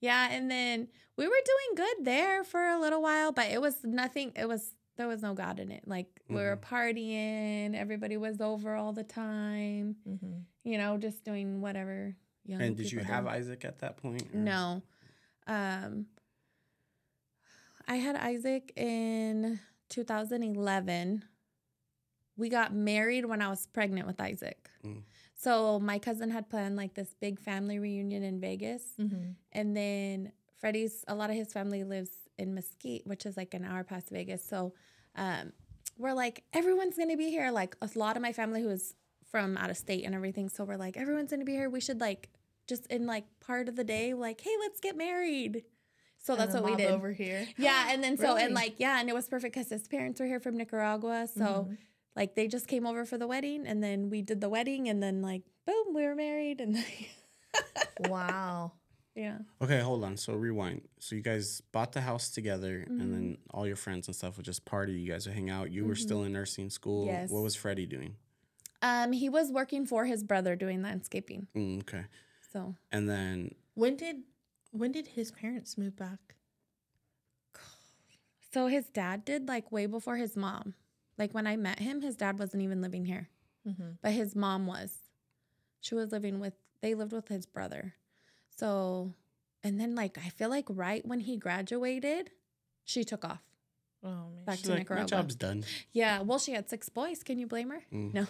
[0.00, 3.76] Yeah, and then we were doing good there for a little while, but it was
[3.84, 4.32] nothing.
[4.36, 5.82] It was there was no God in it.
[5.86, 9.96] Like we were partying, everybody was over all the time.
[10.06, 12.16] hmm You know, just doing whatever.
[12.46, 13.26] Young And did you have.
[13.26, 14.22] Isaac at that point?
[14.34, 14.82] or- No.
[15.46, 16.06] Um,
[17.88, 21.24] I had Isaac in 2011.
[22.36, 24.68] We got married when I was pregnant with Isaac.
[24.84, 25.02] Mm.
[25.34, 28.82] So my cousin had planned like this big family reunion in Vegas.
[28.96, 33.54] hmm And then Freddie's, a lot of his family lives in Mesquite, which is like
[33.54, 34.44] an hour past Vegas.
[34.44, 34.74] So
[35.16, 35.52] um,
[35.98, 37.50] we're like, everyone's going to be here.
[37.50, 38.94] Like a lot of my family who is
[39.30, 40.48] from out of state and everything.
[40.48, 41.68] So we're like, everyone's going to be here.
[41.70, 42.30] We should like,
[42.66, 45.64] just in like part of the day, like, hey, let's get married.
[46.18, 46.90] So that's what we did.
[46.90, 47.46] over here.
[47.58, 47.88] Yeah.
[47.90, 48.44] And then so, Really?
[48.44, 48.98] and like, yeah.
[49.00, 51.28] And it was perfect because his parents were here from Nicaragua.
[51.36, 51.76] So Mhm.
[52.16, 55.02] like they just came over for the wedding and then we did the wedding and
[55.02, 56.60] then like, boom, we were married.
[56.62, 56.82] And
[58.08, 58.72] wow.
[59.14, 59.38] Yeah.
[59.62, 60.16] Okay, hold on.
[60.16, 60.82] So rewind.
[60.98, 63.00] So you guys bought the house together, Mhm.
[63.00, 64.92] and then all your friends and stuff would just party.
[64.94, 65.70] You guys would hang out.
[65.70, 65.98] You were Mhm.
[66.02, 67.06] still in nursing school.
[67.06, 67.30] Yes.
[67.30, 68.16] What was Freddie doing?
[68.82, 71.46] Um, he was working for his brother doing landscaping.
[71.54, 72.04] Mm, okay.
[72.52, 74.24] So And then When did
[74.72, 76.34] when did his parents move back?
[78.52, 80.74] So his dad did like way before his mom.
[81.18, 83.28] Like when I met him, his dad wasn't even living here,
[83.66, 83.92] Mm-hmm.
[84.02, 84.98] but his mom was.
[85.80, 87.94] She was living with, they lived with his brother.
[88.56, 89.14] So,
[89.62, 92.30] and then like, I feel like right when he graduated,
[92.84, 93.42] she took off.
[94.02, 94.44] Oh man.
[94.44, 95.04] Back she's to like, Nicaragua.
[95.04, 95.64] my job's done.
[95.92, 96.20] Yeah.
[96.20, 97.22] Well, she had six boys.
[97.22, 97.82] Can you blame her?
[97.92, 98.12] Mm.
[98.12, 98.26] No.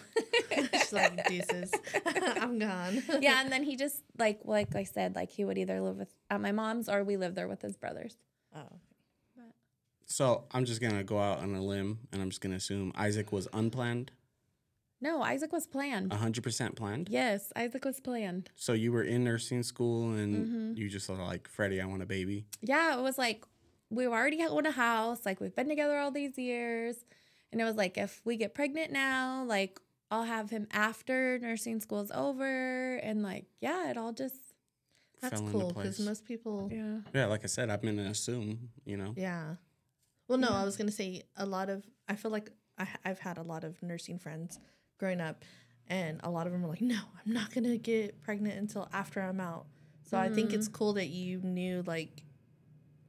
[0.73, 1.71] She's like deuces.
[2.05, 3.03] I'm gone.
[3.19, 3.41] yeah.
[3.41, 6.39] And then he just like, like I said, like he would either live with at
[6.39, 8.15] my mom's or we lived there with his brothers.
[8.55, 8.79] Oh.
[10.05, 13.31] So I'm just gonna go out on a limb, and I'm just gonna assume Isaac
[13.31, 14.11] was unplanned,
[15.01, 16.11] No, Isaac was planned.
[16.13, 17.09] hundred percent planned.
[17.09, 18.49] Yes, Isaac was planned.
[18.55, 20.77] So you were in nursing school, and Mhm.
[20.77, 22.45] you just thought like, Freddie, I want a baby.
[22.61, 23.45] yeah, it was like
[23.91, 25.25] we already own a house.
[25.25, 27.05] Like we've been together all these years.
[27.51, 29.79] And it was like, if we get pregnant now, like
[30.11, 32.95] I'll have him after nursing school's over.
[32.97, 34.35] And like, yeah, it all just,
[35.21, 36.69] That's fell cool into because most people.
[36.71, 36.99] Yeah.
[37.13, 39.13] Yeah, like I said, I'm gonna assume, you know.
[39.15, 39.55] Yeah.
[40.27, 40.61] Well, no, Yeah.
[40.61, 41.85] I was gonna say a lot of.
[42.09, 44.59] I feel like I, I've had a lot of nursing friends
[44.97, 45.43] growing up,
[45.87, 49.21] and a lot of them are like, "No, I'm not gonna get pregnant until after
[49.21, 49.65] I'm out."
[50.03, 52.23] So I think it's cool that you knew, like,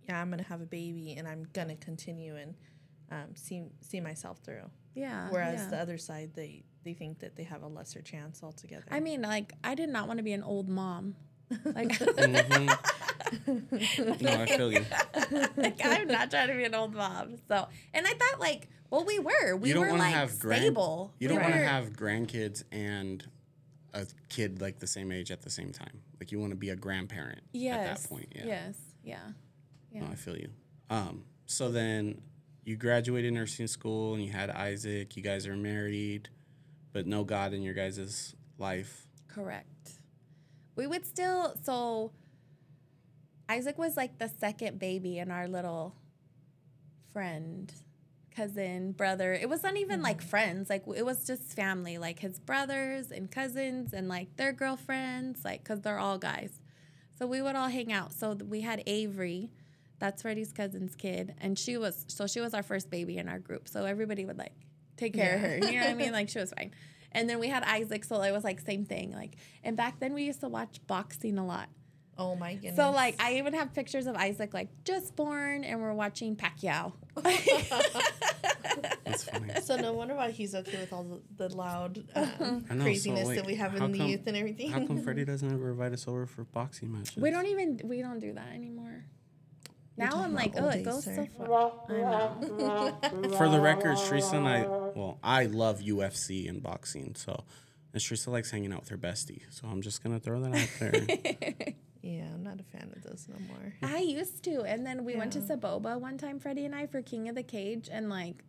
[0.08, 2.54] yeah, I'm gonna have a baby, and I'm gonna continue and
[3.10, 4.70] um, see see myself through.
[4.94, 5.28] Yeah.
[5.30, 5.70] Whereas yeah.
[5.70, 8.84] the other side, they they think that they have a lesser chance altogether.
[8.90, 11.14] I mean, like, I did not want to be an old mom.
[11.64, 12.76] Like, Mhm.
[14.22, 14.84] No, I feel you.
[15.56, 17.36] like, I'm not trying to be an old mom.
[17.48, 19.56] So, and I thought, like, well, we were.
[19.56, 21.14] We You don't were like have grand- stable.
[21.18, 23.26] You don't want to were- have grandkids and
[23.94, 26.02] a kid like the same age at the same time.
[26.20, 28.32] Like you want to be a grandparent yes, at that point.
[28.34, 28.46] Yeah.
[28.46, 28.78] Yes.
[29.02, 29.18] Yeah.
[29.92, 30.48] No, I feel you.
[30.90, 32.20] Um, so then
[32.64, 35.16] you graduated nursing school and you had Isaac.
[35.16, 36.28] You guys are married,
[36.92, 39.06] but no God in your guys' life.
[39.28, 39.92] Correct.
[40.74, 42.12] We would still so
[43.48, 45.94] Isaac was like the second baby in our little
[47.12, 47.72] friend,
[48.36, 49.32] cousin, brother.
[49.32, 50.28] It wasn't even like mm-hmm.
[50.28, 55.44] friends, like it was just family, like his brothers and cousins and like their girlfriends,
[55.44, 56.60] like cuz they're all guys.
[57.18, 58.12] So we would all hang out.
[58.12, 59.50] So we had Avery,
[59.98, 63.38] that's Freddie's cousin's kid, and she was so she was our first baby in our
[63.38, 63.68] group.
[63.68, 64.54] So everybody would like
[64.96, 65.56] take care of her.
[65.56, 66.12] You know what I mean?
[66.20, 66.72] Like she was fine.
[67.12, 69.12] And then we had Isaac, so it was like same thing.
[69.12, 71.68] Like and back then we used to watch boxing a lot.
[72.18, 72.76] Oh my goodness.
[72.76, 76.92] So like I even have pictures of Isaac like just born and we're watching Pacquiao.
[79.04, 79.52] That's funny.
[79.62, 82.84] So no wonder why he's okay with all the, the loud um, I know, so
[82.84, 84.70] craziness wait, that we have how in the youth and everything.
[84.70, 87.16] How come Freddie doesn't ever invite us over for boxing matches?
[87.16, 89.04] we don't even we don't do that anymore.
[89.98, 91.26] You're Now I'm like, old oh, it goes sir.
[91.38, 91.72] so far.
[93.38, 97.44] For the record, Cherissa and I, well, I love UFC and boxing, so.
[97.94, 100.68] And Cherissa likes hanging out with her bestie, so I'm just gonna throw that out
[100.80, 101.74] there.
[102.06, 103.74] Yeah, I'm not a fan of those no more.
[103.82, 104.62] I used to.
[104.62, 107.42] And then we went to Soboba one time, Freddie and I, for King of the
[107.42, 107.88] Cage.
[107.90, 108.44] And like,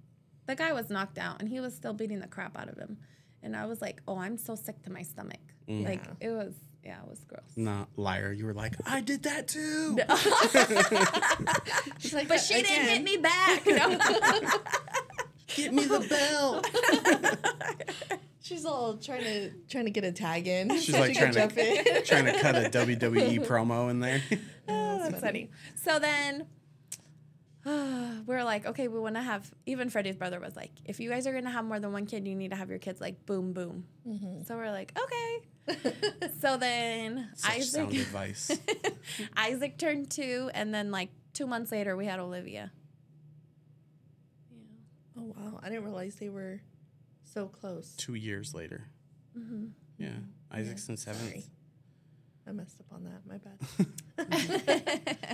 [0.46, 2.98] the guy was knocked out and he was still beating the crap out of him.
[3.42, 5.40] And I was like, oh, I'm so sick to my stomach.
[5.68, 5.86] Mm.
[5.86, 7.50] Like, it was, yeah, it was gross.
[7.56, 8.32] Not liar.
[8.32, 9.98] You were like, I did that too.
[12.00, 13.66] She's like, But she didn't hit me back.
[13.66, 13.98] No.
[15.48, 16.70] Get me the belt.
[18.48, 20.70] She's all trying to trying to get a tag in.
[20.70, 22.04] She's so like she trying to jump in.
[22.06, 24.22] trying to cut a WWE promo in there.
[24.70, 25.50] Oh, that's funny.
[25.76, 26.48] So then
[27.66, 27.74] we
[28.26, 31.28] were like, okay, we want to have, even Freddie's brother was like, if you guys
[31.28, 33.26] are going to have more than one kid, you need to have your kids like
[33.26, 33.86] boom, boom.
[34.08, 34.44] Mm-hmm.
[34.44, 35.92] So we're like, okay.
[36.40, 38.60] so then Such sound Isaac, advice.
[39.36, 42.72] Isaac turned two, and then like two months later, we had Olivia.
[44.50, 45.22] Yeah.
[45.22, 46.62] Oh wow, I didn't realize they were
[47.38, 47.94] so close.
[47.98, 48.86] Two years later.
[49.38, 49.68] Mm-hmm.
[50.00, 50.10] Yeah,
[50.52, 51.30] Isaac's in seventh.
[51.30, 51.46] Sorry.
[52.48, 53.22] I messed up on that.
[53.28, 53.38] My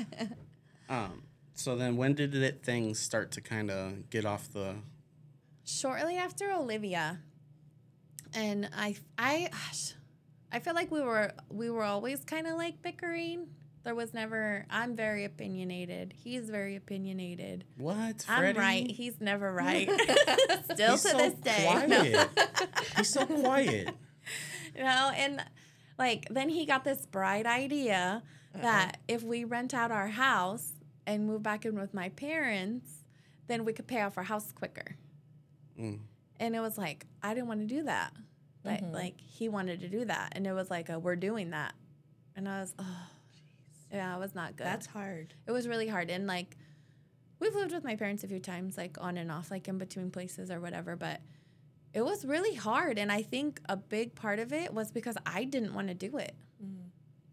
[0.03, 0.37] bad.
[0.89, 1.23] Um.
[1.53, 4.75] So then, when did it things start to kind of get off the?
[5.63, 7.19] Shortly after Olivia,
[8.33, 9.93] and I, I, gosh,
[10.51, 13.47] I feel like we were we were always kind of like bickering.
[13.83, 14.65] There was never.
[14.69, 16.13] I'm very opinionated.
[16.15, 17.65] He's very opinionated.
[17.77, 18.25] What?
[18.29, 18.89] I'm right.
[18.89, 19.89] He's never right.
[20.71, 21.85] Still He's to so this day.
[21.87, 21.99] No.
[21.99, 22.29] quiet.
[22.97, 23.89] He's so quiet.
[24.75, 25.43] you know, and
[25.99, 28.23] like then he got this bright idea
[28.55, 30.73] that if we rent out our house
[31.05, 33.03] and move back in with my parents,
[33.47, 34.95] then we could pay off our house quicker.
[35.79, 35.99] Mm.
[36.39, 38.13] And it was like I didn't want to do that,
[38.63, 41.73] but like he wanted to do that, and it was like a, we're doing that,
[42.35, 43.07] and I was oh,
[43.93, 44.65] yeah, it was not good.
[44.67, 45.33] That's hard.
[45.47, 46.57] it was really hard, and like
[47.39, 50.11] we've lived with my parents a few times, like on and off, like in between
[50.11, 51.21] places or whatever, but.
[51.95, 55.43] It was really hard, and I think a big part of it was because I
[55.43, 56.33] didn't want to do it.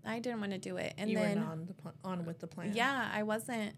[0.04, 2.46] I didn't want to do it, and you then on the pl- on with the
[2.46, 2.72] plan.
[2.74, 3.74] yeah, I wasn't.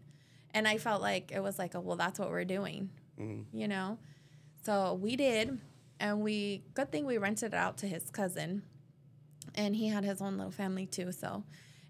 [0.53, 3.45] And I felt like it was like, oh, well, that's what we're doing, Mhm.
[3.53, 3.97] you know?
[4.65, 5.61] So we did.
[6.01, 8.63] And we, good thing we rented it out to his cousin.
[9.55, 11.13] And he had his own little family too.
[11.13, 11.45] So,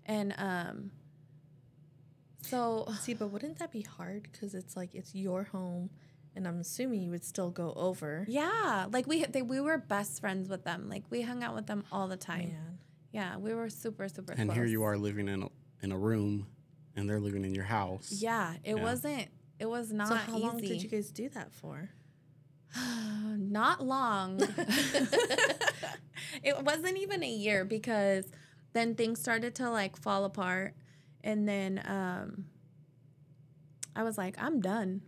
[0.07, 0.91] and, um,
[2.43, 4.29] so See, but wouldn't that be hard?
[4.31, 5.91] Because it's like it's your home,
[6.35, 8.25] and I'm assuming you would still go over.
[8.29, 10.89] yeah, like we, they, we were best friends with them.
[10.89, 12.49] Like we hung out with them all the time.
[12.49, 12.79] Man.
[13.13, 14.57] Yeah, we were super, super And close.
[14.57, 15.49] here you are living in a
[15.83, 16.47] in a room,
[16.97, 18.11] and they're living in your house.
[18.11, 18.83] Yeah, it Yeah.
[18.83, 20.47] wasn't, it was not So how easy.
[20.47, 21.91] long did you guys do that for?
[23.37, 24.41] Not long.
[26.43, 28.25] it wasn't even a year because
[28.73, 30.75] then things started to like fall apart
[31.23, 32.45] and then um
[33.95, 35.03] I was like, I'm done.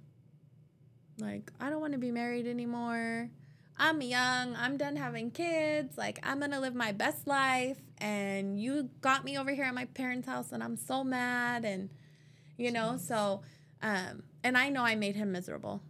[1.18, 3.31] Like, I don't want to be married anymore.
[3.77, 4.55] I'm young.
[4.57, 5.96] I'm done having kids.
[5.96, 7.79] Like, I'm going to live my best life.
[7.98, 11.64] And you got me over here at my parents' house, and I'm so mad.
[11.64, 11.90] And,
[12.57, 13.42] you know, so,
[13.83, 15.83] um, and I know I made him miserable.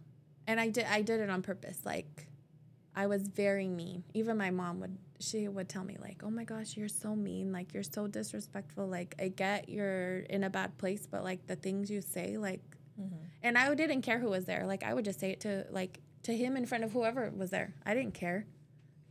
[0.47, 1.79] And I did, I did it on purpose.
[1.83, 2.27] Like,
[2.95, 4.03] I was very mean.
[4.13, 7.51] Even my mom would, she would tell me, like, oh my gosh, you're so mean.
[7.51, 8.87] Like, you're so disrespectful.
[8.87, 12.61] Like, I get you're in a bad place, but like the things you say, like,
[13.43, 14.65] and I didn't care who was there.
[14.65, 17.51] Like, I would just say it to, like, to him in front of whoever was
[17.51, 17.75] there.
[17.85, 18.47] I didn't care.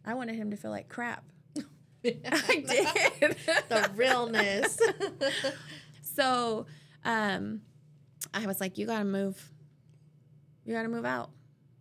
[0.05, 1.23] I wanted him to feel like crap.
[2.05, 3.37] I did.
[3.69, 4.79] the realness.
[6.03, 6.67] so
[7.05, 7.61] um,
[8.33, 9.51] I was like, you got to move.
[10.65, 11.31] You got to move out.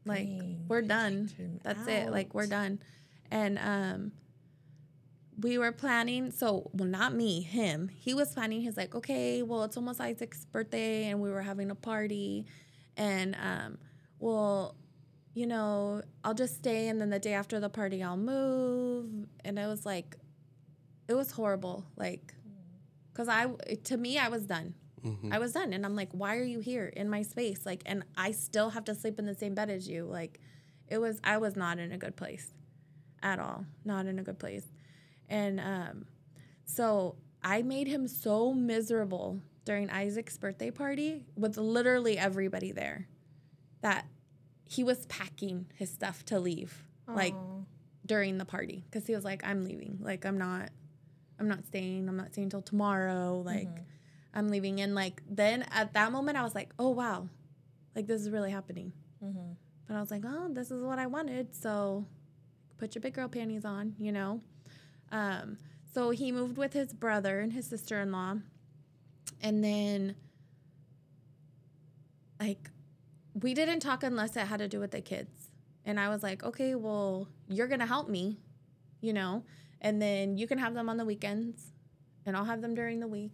[0.06, 1.30] Like, Dang, we're done.
[1.64, 2.12] That's it.
[2.12, 2.80] Like, we're done.
[3.32, 4.12] And um,
[5.40, 7.90] we were planning, so, well, not me, him.
[7.90, 11.72] He was planning, he's like, okay, well, it's almost Isaac's birthday and we were having
[11.72, 12.46] a party.
[12.98, 13.78] And, um,
[14.20, 14.76] well,
[15.34, 19.10] you know, I'll just stay and then the day after the party, I'll move.
[19.44, 20.16] And it was like,
[21.08, 21.86] it was horrible.
[21.96, 22.34] Like,
[23.12, 23.48] because I,
[23.86, 24.76] to me, I was done.
[25.04, 25.34] Mhm.
[25.34, 25.74] I was done.
[25.74, 27.66] And I'm like, why are you here in my space?
[27.66, 30.06] Like, and I still have to sleep in the same bed as you.
[30.06, 30.40] Like,
[30.88, 32.54] it was, I was not in a good place
[33.22, 33.66] at all.
[33.84, 34.66] Not in a good place.
[35.30, 36.06] And um,
[36.66, 43.08] so I made him so miserable during Isaac's birthday party with literally everybody there
[43.82, 44.06] that
[44.66, 46.86] he was packing his stuff to leave.
[47.08, 47.34] Like,
[48.06, 50.70] during the party because he was like i'm leaving like i'm not
[51.40, 53.70] i'm not staying i'm not staying till tomorrow like
[54.34, 54.82] i'm leaving.
[54.82, 57.30] And like then at that moment i was like oh wow.
[57.96, 58.92] Like this is really happening.
[59.24, 59.56] Mhm.
[59.88, 61.56] but i was like oh this is what i wanted.
[61.56, 62.06] So
[62.78, 64.42] put your big girl panties on you know?
[65.12, 65.58] Um
[65.94, 68.38] so he moved with his brother and his sister-in-law.
[69.42, 70.16] And then
[72.40, 72.70] like
[73.34, 75.50] we didn't talk unless it had to do with the kids.
[75.86, 78.38] And I was like, okay, well, you're to help me,
[79.02, 79.44] you know,
[79.82, 81.72] and then you can have them on the weekends
[82.26, 83.34] and I'll have them during the week.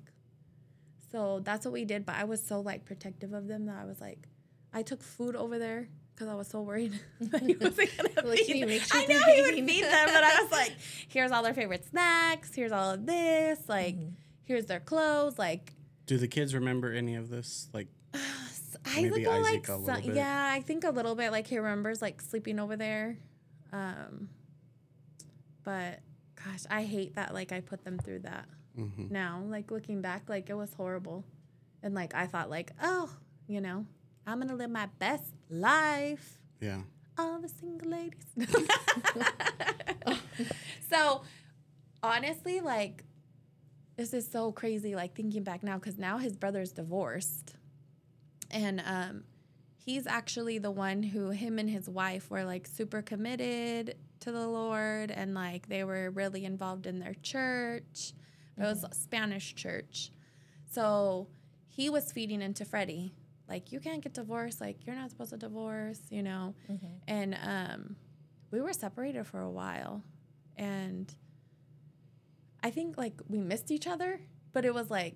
[1.11, 2.05] So that's what we did.
[2.05, 4.27] But I was so like protective of them that I was like,
[4.73, 8.27] I took food over there because I was so worried that he wasn't going to
[8.27, 8.69] Like, feed can you them.
[8.69, 10.73] make sure I know he would feed them, but I was like,
[11.07, 12.53] here's all their favorite snacks.
[12.53, 13.59] Here's all of this.
[13.67, 14.11] Like, Mhm.
[14.43, 15.39] here's their clothes.
[15.39, 15.73] Like,
[16.05, 17.69] Do the kids remember any of this?
[17.73, 20.15] Like, Isaac, Maybe will, Isaac like a some- bit.
[20.15, 21.31] yeah, I think a little bit.
[21.31, 23.17] Like he remembers like sleeping over there,
[23.73, 24.29] um,
[25.63, 25.99] but
[26.43, 27.33] gosh, I hate that.
[27.33, 28.45] Like I put them through that
[28.77, 29.11] mhm.
[29.11, 29.43] now.
[29.47, 31.25] Like looking back, like it was horrible,
[31.83, 33.09] and like I thought, like oh,
[33.47, 33.85] you know,
[34.25, 36.81] I'm gonna live my best life yeah.
[37.17, 38.25] all the single ladies.
[40.89, 41.21] so,
[42.03, 43.03] honestly, like,
[43.97, 47.55] this is so crazy, like, thinking back now, because now his brother's divorced.
[48.51, 49.23] And um,
[49.77, 54.47] he's actually the one who, him and his wife were, like, super committed to the
[54.47, 58.13] Lord, and, like, they were really involved in their church.
[58.59, 60.11] It was a Spanish church.
[60.69, 61.27] So,
[61.67, 63.13] he was feeding into Freddie.
[63.47, 64.59] Like, you can't get divorced.
[64.61, 66.53] Like, you're not supposed to divorce, you know?
[66.69, 66.79] Mhm.
[67.07, 67.95] and um,
[68.51, 70.03] we were separated for a while
[70.57, 71.13] and
[72.63, 74.19] i think like we missed each other
[74.53, 75.15] but it was like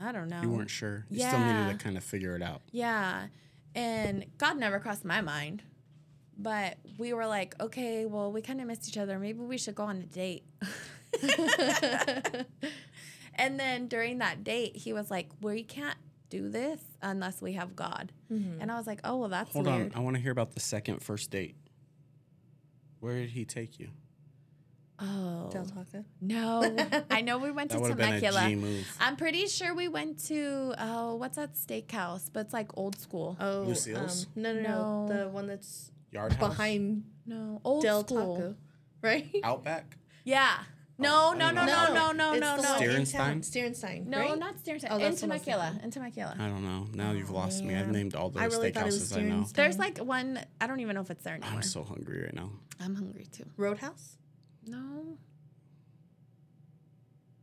[0.00, 1.04] i don't know You weren't sure.
[1.10, 2.62] You still needed to kind of figure it out.
[2.72, 3.26] yeah
[3.74, 5.62] and god never crossed my mind
[6.38, 9.74] but we were like okay well we kind of missed each other maybe we should
[9.74, 10.44] go on a date
[13.36, 15.98] and then during that date he was like we can't
[16.30, 18.58] do this unless we have god Mhm.
[18.60, 19.98] and i was like oh well that's Hold weird on.
[19.98, 21.56] I want to hear about the second first date.
[23.00, 23.90] Where did he take you?
[24.98, 26.04] oh Del Taco.
[26.20, 26.62] No,
[27.10, 28.48] I know we went That to would been a Temecula.
[28.56, 28.96] Move.
[29.00, 32.30] I'm pretty sure we went to oh, what's that steakhouse?
[32.32, 33.36] But it's like old school.
[33.40, 34.26] Oh, Lucille's?
[34.36, 35.08] Um, no, no, no, No.
[35.24, 36.48] The one that's Yard house?
[36.48, 38.36] behind No, old Del school.
[38.36, 38.54] Taco,
[39.02, 39.34] right?
[39.44, 39.98] Outback?
[40.24, 40.54] Yeah.
[40.96, 42.72] No, Oh, no, no, no, no, no, it's no, the no.
[42.74, 43.12] one in Steerenstein?
[43.12, 43.40] town.
[43.40, 44.38] Steerenstein, No, right?
[44.38, 44.86] not Steerenstein.
[44.90, 45.80] Oh, in that's what I Temecula.
[45.82, 46.36] In Temecula.
[46.38, 46.86] I don't know.
[46.94, 47.74] Now you've Oh, lost me.
[47.74, 49.44] I've named all the I really thought it was steakhouses I know.
[49.54, 50.38] There's like one.
[50.60, 51.54] I don't even know if it's there anymore.
[51.56, 52.50] I'm so hungry right now.
[52.80, 53.44] I'm hungry too.
[53.56, 54.16] Roadhouse.
[54.66, 55.18] No.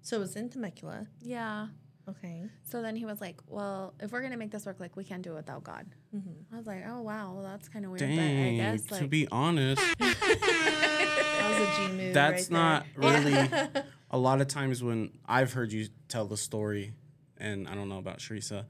[0.01, 1.07] So it was in Temecula.
[1.21, 1.67] Yeah.
[2.11, 2.43] Okay.
[2.63, 5.21] So then he was like, "Well, if we're gonna make this work, like we can't
[5.21, 5.85] do it without God."
[6.15, 6.53] Mm-hmm.
[6.53, 8.57] I was like, "Oh wow, well, that's kind of weird." but I Dang.
[8.57, 12.13] guess to be honest, That was a G move.
[12.13, 13.21] That's right not there.
[13.21, 16.93] really- a lot of times when I've heard you tell the story,
[17.37, 18.65] and I don't know about Cherissa,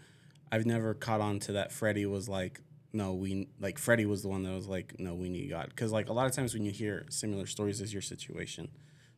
[0.52, 2.60] I've never caught on to that Freddie was like,
[2.94, 5.70] no, we like Freddie was the one that was like, no, we need God.
[5.70, 8.70] Because like a lot of times when you hear similar stories as your situation,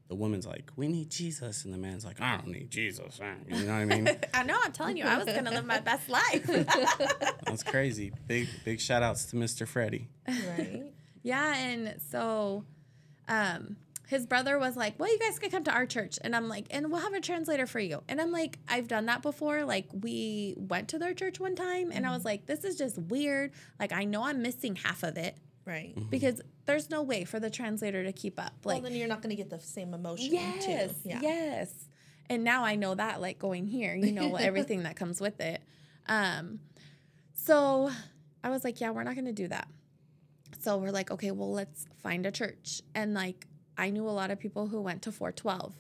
[0.08, 3.20] the woman's like, we need Jesus, and the man's like, I don't need Jesus.
[3.48, 4.10] You know what I mean?
[4.34, 4.58] I know.
[4.64, 6.46] I'm telling you, I was gonna live my best life.
[7.46, 8.12] That's crazy.
[8.28, 9.68] Big big shout outs to Mr.
[9.68, 10.10] Freddie.
[10.28, 10.84] right.
[11.26, 12.66] Yeah, and so
[13.30, 13.78] um
[14.10, 16.66] his brother was like, "Well, you guys can come to our church." And I'm like,
[16.70, 19.64] "And we'll have a translator for you." And I'm like, "I've done that before.
[19.64, 22.98] Like we went to their church one time and I was like, this is just
[22.98, 23.54] weird.
[23.80, 25.94] Like I know I'm missing half of it Right.
[26.10, 28.54] because there's no way for the translator to keep up.
[28.64, 30.96] Well, Like then you're not going to get the same emotion yes, too.
[31.04, 31.20] Yeah.
[31.22, 31.74] yes.
[32.30, 35.62] And now I know that like going here, you know, everything that comes with it.
[36.08, 36.60] Um
[37.34, 37.90] so
[38.44, 39.68] I was like, yeah, we're not going to do that.
[40.60, 42.82] So we're like, okay, well, let's find a church.
[42.96, 43.48] And like
[43.78, 45.74] I knew a lot of people who went to 412.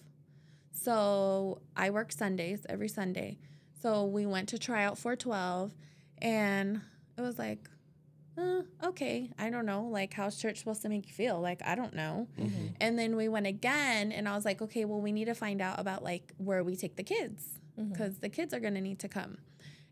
[0.71, 3.37] So I work Sundays every Sunday.
[3.81, 5.73] So we went to try out 412
[6.19, 6.81] and
[7.17, 7.69] it was like,
[8.37, 9.83] uh, okay, I don't know.
[9.83, 11.39] Like, how's church supposed to make you feel?
[11.39, 12.27] Like, I don't know.
[12.39, 12.67] Mm-hmm.
[12.81, 15.61] And then we went again, and I was like, okay, well, we need to find
[15.61, 19.07] out about like where we take the kids because the kids are gonna need to
[19.07, 19.37] come.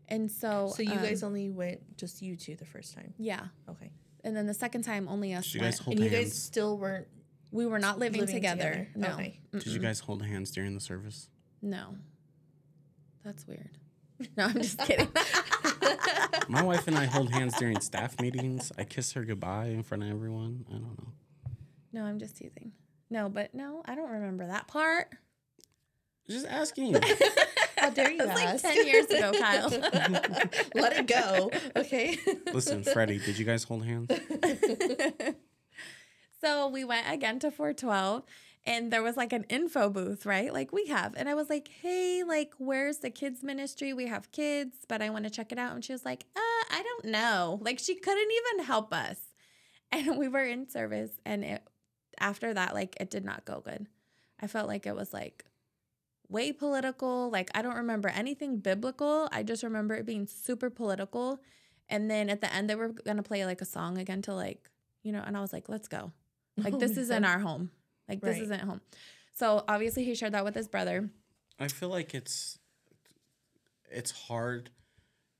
[0.08, 3.14] And so, So you um, guys only went just you two the first time.
[3.18, 3.46] yeah.
[3.68, 3.90] Okay.
[4.24, 5.44] And then the second time, only us.
[5.46, 5.84] Did you guys went.
[5.84, 7.08] hold And you guys still weren't
[7.50, 8.70] we were not living, living together.
[8.70, 8.88] together.
[8.96, 9.40] No, Okay.
[9.52, 11.28] Did you guys hold hands during the service?
[11.60, 11.96] No,
[13.24, 13.70] that's weird.
[14.36, 15.08] No, I'm just kidding.
[16.48, 18.72] My wife and I hold hands during staff meetings.
[18.78, 20.64] I kiss her goodbye in front of everyone.
[20.68, 21.12] I don't know.
[21.92, 22.72] no, I'm just teasing.
[23.10, 25.08] No, but no, I don't remember that part.
[26.28, 26.94] Just asking.
[27.76, 28.64] How dare you It was like ask?
[28.64, 29.68] 10 years ago, Kyle.
[30.74, 31.50] Let it go.
[31.76, 32.16] Okay.
[32.52, 34.08] Listen, Freddie, did you guys hold hands?
[36.40, 38.22] so we went again to 412
[38.64, 40.52] and there was like an info booth, right?
[40.52, 41.14] Like we have.
[41.16, 43.92] And I was like, hey, like, where's the kids' ministry?
[43.92, 45.74] We have kids, but I want to check it out.
[45.74, 46.38] And she was like, uh,
[46.70, 47.58] I don't know.
[47.62, 49.18] Like, she couldn't even help us.
[49.90, 51.10] And we were in service.
[51.26, 51.62] And it,
[52.18, 53.88] after that, like, it did not go good.
[54.40, 55.44] I felt like it was like
[56.28, 57.30] way political.
[57.30, 59.28] Like, I don't remember anything biblical.
[59.32, 61.40] I just remember it being super political.
[61.88, 64.34] And then at the end, they were going to play like a song again to
[64.34, 64.70] like,
[65.02, 66.12] you know, and I was like, let's go.
[66.56, 67.30] Like, Oh, this isn't man.
[67.30, 67.70] our home.
[68.08, 68.42] Like, this Right.
[68.42, 68.80] isn't home.
[69.34, 71.10] So obviously, he shared that with his brother.
[71.58, 72.58] I feel like it's
[73.90, 74.70] it's hard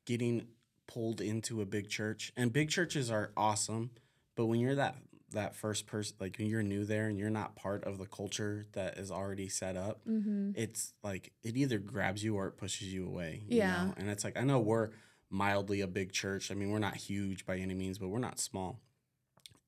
[0.05, 0.47] getting
[0.87, 2.33] pulled into a big church.
[2.37, 3.91] And big churches are awesome,
[4.37, 4.97] but when you're that
[5.31, 8.67] that first person like when you're new there and you're not part of the culture
[8.73, 10.51] that is already set up, Mm-hmm.
[10.55, 13.43] it's like it either grabs you or it pushes you away.
[13.49, 13.87] you Yeah.
[13.87, 13.95] know?
[13.97, 14.91] And it's like I know we're
[15.31, 16.51] mildly a big church.
[16.51, 18.81] I mean, we're not huge by any means, but we're not small.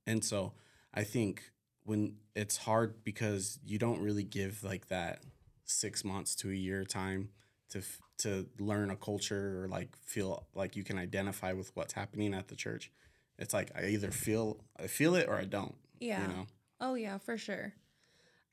[0.06, 0.52] And so
[0.92, 1.50] I think
[1.84, 5.22] when it's hard because you don't really give like that
[5.64, 7.30] six months to a year time
[7.70, 7.82] to
[8.16, 12.48] to learn a culture or like feel like you can identify with what's happening at
[12.48, 12.90] the church.
[13.38, 15.74] It's like I either feel I feel it or I don't.
[16.00, 16.22] Yeah.
[16.22, 16.46] You know.
[16.80, 17.74] Oh yeah, for sure.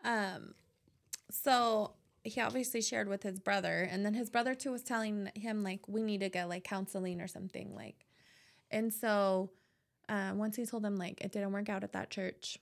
[0.04, 0.54] Um,
[1.30, 5.64] so he obviously shared with his brother, and then his brother too was telling him
[5.64, 8.06] like we need to get like counseling or something like,
[8.70, 9.52] and so
[10.10, 12.58] uh, once he told him like it didn't work out at that church,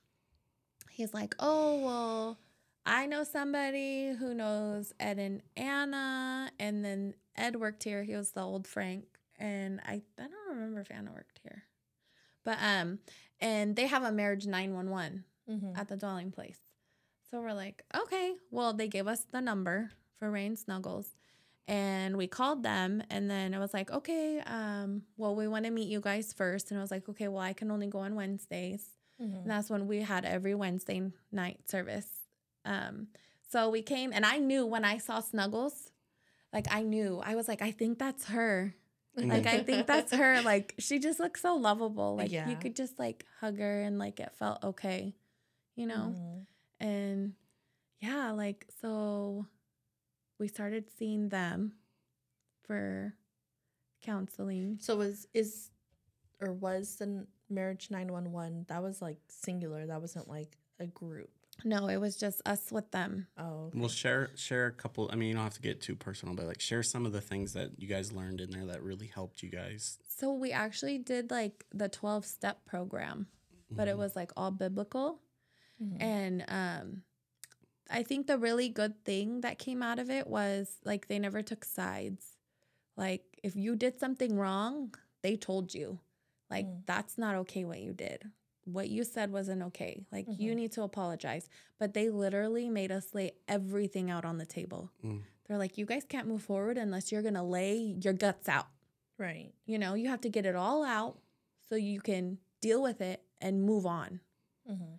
[1.00, 2.40] he's like, oh well,
[2.86, 8.04] I know somebody who knows Ed and Anna, and then Ed worked here.
[8.04, 9.06] He was the old Frank,
[9.38, 11.64] and I I don't remember if Anna worked here,
[12.44, 13.00] but um,
[13.40, 15.78] and they have a marriage nine one one Mhm.
[15.80, 16.60] at the dwelling place.
[17.32, 18.36] So we're like, okay.
[18.52, 21.16] Well, they gave us the number for Rain Snuggles.
[21.68, 25.72] And we called them and then it was like, okay, um, well, we want to
[25.72, 26.72] meet you guys first.
[26.72, 28.84] And I was like, okay, well, I can only go on Wednesdays.
[29.22, 29.42] Mhm.
[29.42, 32.08] And that's when we had every Wednesday night service.
[32.66, 33.08] Um,
[33.50, 35.92] so we came and I knew when I saw Snuggles,
[36.54, 38.74] like I knew, I was like, I think that's her.
[39.16, 40.42] Like I think that's her.
[40.44, 42.16] Like she just looks so lovable.
[42.16, 42.48] Like Yeah.
[42.50, 45.16] you could just like hug her and like it felt okay,
[45.76, 46.16] you know?
[46.16, 46.46] Mhm.
[46.80, 47.34] And
[48.00, 49.46] yeah, like so
[50.40, 51.74] we started seeing them
[52.64, 53.14] for
[54.02, 54.78] counseling.
[54.80, 55.72] So was is
[56.40, 58.66] or was the marriage nine one one?
[58.68, 59.86] That was like singular.
[59.88, 61.30] That wasn't like a group.
[61.66, 63.28] No, it was just us with them.
[63.38, 63.80] Oh, okay.
[63.80, 65.10] Well, share share a couple.
[65.12, 67.20] I mean, you don't have to get too personal, but like share some of the
[67.22, 69.98] things that you guys learned in there that really helped you guys.
[70.08, 73.28] So we actually did like the 12 step program,
[73.72, 74.00] but it Mhm.
[74.00, 75.20] was like all biblical.
[75.82, 76.02] Mhm.
[76.02, 77.04] And um
[77.92, 81.42] I think the really good thing that came out of it was like they never
[81.42, 82.38] took sides.
[82.96, 84.94] Like if you did something wrong,
[85.24, 86.00] they told you.
[86.50, 86.86] Like Mm.
[86.86, 88.24] that's not okay what you did.
[88.66, 90.06] What you said wasn't okay.
[90.12, 90.56] Like you Mhm.
[90.56, 91.50] need to apologize.
[91.80, 94.92] But they literally made us lay everything out on the table.
[95.04, 95.24] Mm.
[95.46, 98.68] They're like, you guys can't move forward unless you're gonna lay your guts out.
[99.18, 99.54] right.
[99.66, 101.20] You know, you have to get it all out
[101.68, 104.22] so you can deal with it and move on.
[104.70, 104.96] Mm-hmm.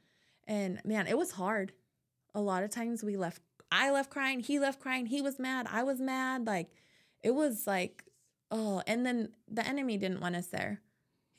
[0.46, 1.72] And man, it was hard.
[2.34, 3.40] A lot of times we left,
[3.72, 6.46] I left crying, he left crying, he was mad, I was mad.
[6.46, 6.70] Like,
[7.22, 8.04] it was like,
[8.50, 10.82] oh, and then the enemy didn't want us there.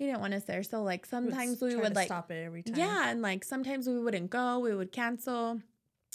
[0.02, 0.64] He didn't want us there.
[0.64, 2.76] So like sometimes we would like stop it every time.
[2.76, 5.62] yeah, and like sometimes we wouldn't go, we would cancel.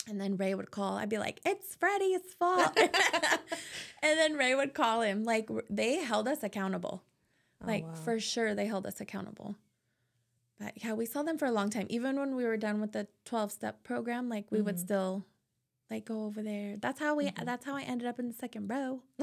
[0.09, 0.99] And then Ray would call.
[0.99, 2.77] I'd be like, "It's Freddie's fault."
[4.03, 5.23] and then Ray would call him.
[5.25, 7.05] Like they held us accountable.
[7.63, 7.95] Oh, Like wow.
[7.95, 9.57] for sure they held us accountable.
[10.59, 11.87] But yeah, we saw them for a long time.
[11.91, 14.81] Even when we were done with the 12 step program, like we would Mhm.
[14.81, 15.25] still
[15.91, 16.77] like go over there.
[16.81, 17.45] That's how we mm-hmm.
[17.45, 19.03] that's how I ended up in the second row.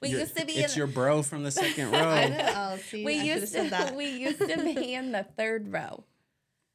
[0.00, 1.98] we Your- used to be It's in your bro from the second row.
[1.98, 2.52] I know.
[2.54, 3.96] Oh, see, we I used to that.
[3.96, 6.04] we used to be in the third row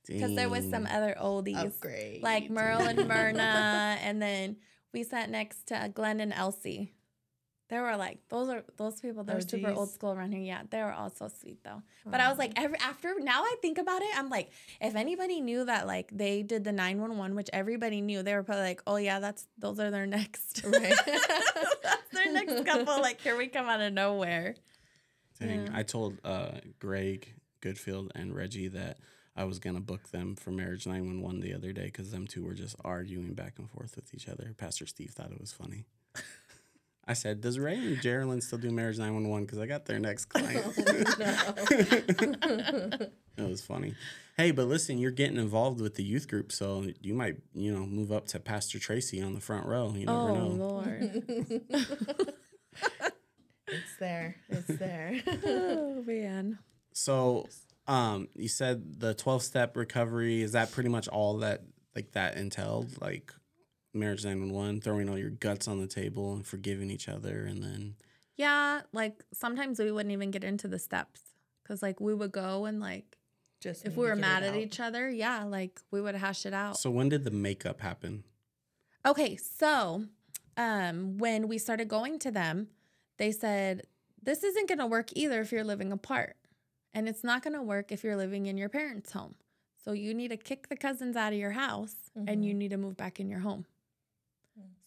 [0.07, 2.23] because there was some other oldies upgrade.
[2.23, 4.57] like Merle and Myrna, and then
[4.93, 6.93] we sat next to Glenn and Elsie.
[7.71, 9.23] They were like those are those people.
[9.23, 10.41] They're super old school around here.
[10.41, 11.81] Yeah, they were all so sweet though.
[12.05, 14.51] But I was like, every after now I think about it, I'm like,
[14.81, 18.35] if anybody knew that like they did the nine one one, which everybody knew, they
[18.35, 20.93] were probably like, oh yeah, that's those are their next, Right.
[21.81, 22.99] that's their next couple.
[22.99, 24.55] Like here we come out of nowhere.
[25.39, 25.67] Dang.
[25.67, 25.71] Yeah.
[25.73, 28.97] I told uh, Greg Goodfield and Reggie that
[29.33, 32.53] I was gonna book them for Marriage 911 the other day because them two were
[32.53, 34.53] just arguing back and forth with each other.
[34.57, 35.85] Pastor Steve thought it was funny.
[37.11, 39.45] I said, "Does Ray and Geraldine still do Marriage 911?
[39.45, 40.65] Because I got their next client."
[43.37, 43.95] it was funny.
[44.37, 47.85] Hey, but listen, you're getting involved with the youth group, so you might, you know,
[47.85, 49.93] move up to Pastor Tracie on the front row.
[49.93, 50.47] You never oh know.
[50.47, 51.01] Lord.
[53.67, 54.37] it's there.
[54.47, 55.21] It's there.
[55.45, 56.59] oh man.
[56.93, 57.49] So,
[57.87, 62.37] um, you said the 12 step recovery, is that pretty much all that like that
[62.37, 63.01] entailed?
[63.01, 63.33] Like
[63.93, 67.95] marriage 911, throwing all your guts on the table and forgiving each other and then
[68.37, 71.21] Yeah, like sometimes we wouldn't even get into the steps
[71.63, 73.17] because like we would go and like
[73.59, 74.59] Just if we were mad at out.
[74.59, 76.77] each other, yeah, like we would hash it out.
[76.77, 78.23] So when did the makeup happen?
[79.05, 80.05] Okay, so
[80.57, 82.67] um when we started going to them,
[83.17, 83.83] they said
[84.23, 86.35] this isn't going to work either if you're living apart.
[86.93, 89.35] And it's not going to work if you're living in your parents' home.
[89.83, 91.95] So you need to kick the cousins out of your house
[92.27, 93.65] and you need to move back in your home.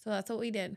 [0.04, 0.06] Mm.
[0.06, 0.76] So that's what we did.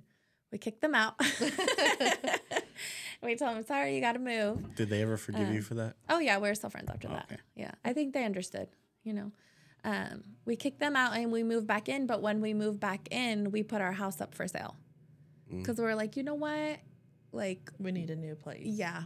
[0.51, 1.15] We kicked them out.
[3.21, 4.75] we told them, sorry, you got to move.
[4.75, 5.95] Did they ever forgive you Um, for that?
[6.09, 7.39] Oh yeah, we're still friends after that.
[7.55, 8.69] Yeah, I think they understood.
[9.03, 9.31] You know,
[9.83, 12.07] um, we kicked them out and we moved back in.
[12.07, 14.75] But when we moved back in, we put our house up for sale
[15.51, 15.59] Mm.
[15.59, 16.79] because we were like, you know what,
[17.31, 18.65] like, we need a new place.
[18.65, 19.03] yeah,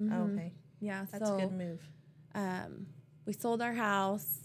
[0.00, 0.32] Oh, Mhm.
[0.34, 0.52] okay.
[0.80, 1.06] yeah.
[1.12, 1.88] That's so a good move.
[2.34, 2.86] um,
[3.26, 4.40] we sold our house.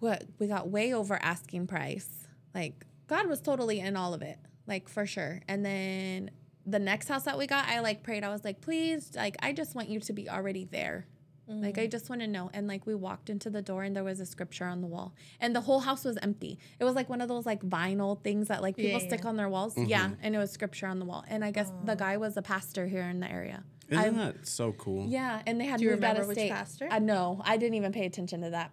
[0.00, 2.26] What we got way over asking price.
[2.54, 5.40] Like God was totally in all of it, like for sure.
[5.48, 6.30] And then
[6.64, 8.22] the next house that we got, I like prayed.
[8.22, 11.06] I was like, please, like I just want you to be already there.
[11.50, 11.90] Like I mm.
[11.90, 12.50] just want to know.
[12.52, 15.14] And like we walked into the door and there was a scripture on the wall.
[15.40, 16.58] And the whole house was empty.
[16.78, 19.28] It was like one of those like vinyl things that like people Yeah, stick yeah.
[19.28, 19.74] on their walls.
[19.74, 19.88] Mm-hmm.
[19.88, 20.10] Yeah.
[20.22, 21.24] And it was scripture on the wall.
[21.26, 23.64] And I guess the guy was a pastor here in the area.
[23.88, 25.06] Isn't I- that so cool?
[25.08, 26.50] Yeah, and they had Do you moved out of which state.
[26.50, 26.88] pastor?
[26.90, 27.40] I know.
[27.44, 28.70] I didn't even pay attention to that.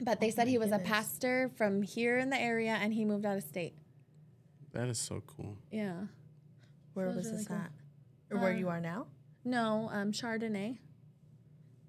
[0.00, 3.04] But they Oh said he was a pastor from here in the area and he
[3.04, 3.74] moved out of state.
[4.72, 5.56] That is so cool.
[5.70, 5.94] Yeah.
[6.94, 7.56] Where That was was really this cool.
[7.56, 7.70] at?
[8.30, 9.06] Or where Uh, you are now?
[9.44, 10.78] No, um Chardonnay.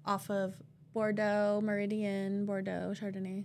[0.04, 0.54] Off of
[0.92, 3.44] Bordeaux, Meridian, Bordeaux, Chardonnay.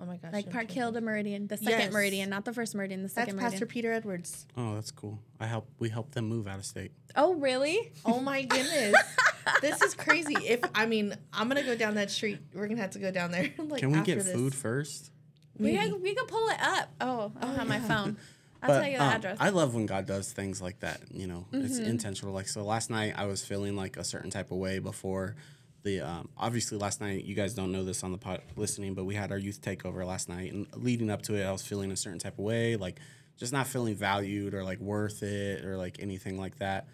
[0.00, 0.32] oh my gosh.
[0.32, 1.46] Like Park trying Hill to- to Meridian.
[1.46, 1.92] The second Yes.
[1.92, 3.72] Meridian, not the first Meridian, the second That's second Pastor Meridian.
[3.72, 4.46] Peter Edwards.
[4.56, 5.20] Oh, that's cool.
[5.38, 6.92] I help we helped them move out of state.
[7.14, 7.92] Oh, really?
[8.04, 8.96] Oh my goodness.
[9.60, 10.34] this is crazy.
[10.46, 12.38] If I mean, I'm gonna go down that street.
[12.54, 13.50] We're gonna have to go down there.
[13.58, 14.32] like Can we after get this.
[14.34, 15.10] food first?
[15.58, 15.90] We Maybe.
[15.92, 16.88] could, we could pull it up.
[17.00, 17.86] Oh, I don't have my yeah.
[17.88, 18.16] phone.
[18.62, 19.36] I'll But, tell you the um, address.
[19.40, 21.00] I love when God does things like that.
[21.12, 21.86] You know, it's Mhm.
[21.86, 22.32] intentional.
[22.34, 25.36] Like so, last night I was feeling like a certain type of way before
[25.82, 26.00] the.
[26.00, 29.14] Um, obviously, last night you guys don't know this on the pod listening, but we
[29.14, 31.96] had our youth takeover last night, and leading up to it, I was feeling a
[31.96, 32.98] certain type of way, like
[33.36, 36.86] just not feeling valued or like worth it or like anything like that.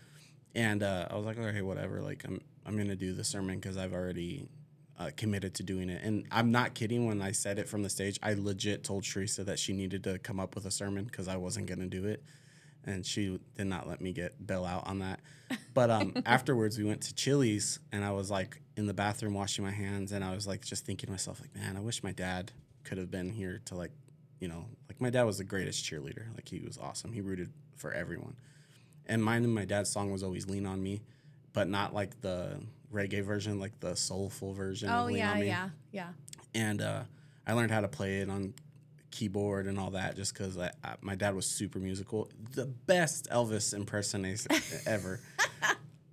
[0.55, 2.01] And uh, I was like, okay, whatever.
[2.01, 4.48] Like I'm I'm gonna do the sermon because I've already
[5.01, 6.03] uh, committed to doing it.
[6.05, 8.18] And I'm not kidding when I said it from the stage.
[8.22, 11.36] I legit told Teresa that she needed to come up with a sermon because I
[11.36, 12.22] wasn't going to do it.
[12.84, 15.20] And she did not let me get bail out on that.
[15.72, 19.64] But um, afterwards, we went to Chili's and I was like in the bathroom washing
[19.64, 20.12] my hands.
[20.12, 22.53] And I was like just thinking to myself, like, man, I wish my dad
[22.84, 23.92] could have been here to like,
[24.38, 26.34] you know, like my dad was the greatest cheerleader.
[26.34, 27.12] Like he was awesome.
[27.12, 28.36] He rooted for everyone.
[29.07, 31.03] And mine and my dad's song was always Lean on Me,
[31.53, 32.61] but not like the
[32.92, 34.88] reggae version, like the soulful version.
[34.90, 36.09] oh, Lean yeah, on Me yeah, yeah.
[36.55, 37.03] and uh,
[37.46, 38.55] I learned how to play it on
[39.11, 40.57] keyboard and all that just because
[41.01, 44.55] my dad was super musical, the best Elvis impersonator
[44.86, 45.20] ever.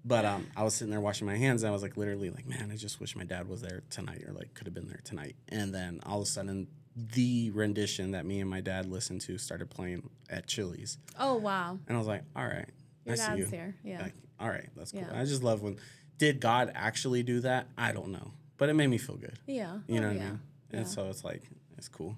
[0.04, 2.48] But um, I was sitting there washing my hands, and I was like, literally, like,
[2.48, 5.02] man, I just wish my dad was there tonight, or like could have been there
[5.04, 5.36] tonight.
[5.50, 9.38] And then all of a sudden, the rendition that me and my dad listened to
[9.38, 11.78] started playing at Chili's, Oh, wow.
[11.88, 12.70] and I was like, all right,
[13.08, 13.46] Your I see you.
[13.48, 13.76] here.
[13.84, 14.02] Yeah.
[14.04, 15.02] Like, All right, that's cool.
[15.02, 15.20] Yeah.
[15.20, 15.78] I just love when
[16.18, 17.68] did God actually do that?
[17.78, 19.38] I don't know, but it made me feel good.
[19.48, 19.80] Yeah.
[19.88, 20.30] You know Oh, what I yeah.
[20.30, 20.40] mean?
[20.72, 20.78] Yeah.
[20.80, 21.42] And so it's like
[21.78, 22.18] it's cool.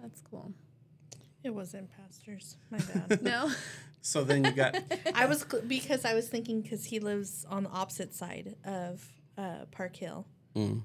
[0.00, 0.52] That's cool.
[1.42, 2.56] It wasn't pastors.
[2.70, 3.22] My bad.
[3.22, 3.50] No.
[4.02, 4.76] So then you got
[5.14, 9.02] I was cl- because I was thinking because he lives on the opposite side of
[9.38, 10.80] uh, Park Hill, mm,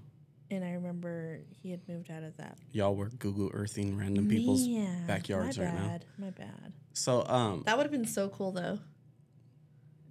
[0.49, 2.57] and I remember he had moved out of that.
[2.71, 5.81] y'all were Google earthing random people's Man, backyards my right now.
[5.81, 6.73] My bad, My bad.
[6.93, 8.79] So um, That would have been so cool though.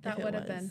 [0.02, 0.70] That would have been.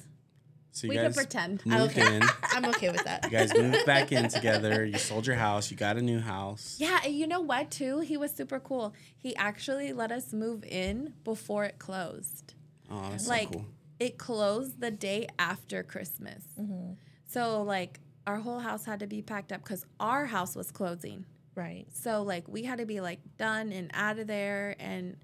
[0.71, 1.65] so you we guys could pretend.
[1.65, 2.15] moved Okay.
[2.17, 2.23] in.
[2.43, 3.23] I'm okay with that.
[3.25, 4.85] You guys moved back in together.
[4.85, 5.69] You sold your house.
[5.71, 6.77] You got a new house.
[6.79, 7.99] Yeah, and you know what too?
[8.01, 8.93] He was super cool.
[9.17, 12.53] He actually let us move in before it closed.
[12.89, 13.65] Oh, that's like so cool.
[13.99, 16.43] it closed the day after Christmas.
[16.59, 16.93] Mm-hmm.
[17.25, 21.25] So like our whole house had to be packed up because our house was closing.
[21.55, 21.85] Right.
[21.91, 25.17] So like we had to be like done and out of there and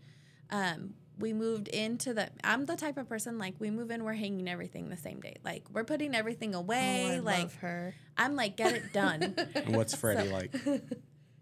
[0.50, 4.14] um we moved into the I'm the type of person like we move in we're
[4.14, 5.36] hanging everything the same day.
[5.44, 7.96] Like we're putting everything away oh, I like love her.
[8.18, 9.36] I'm like get it done.
[9.56, 10.54] And what's Freddie like?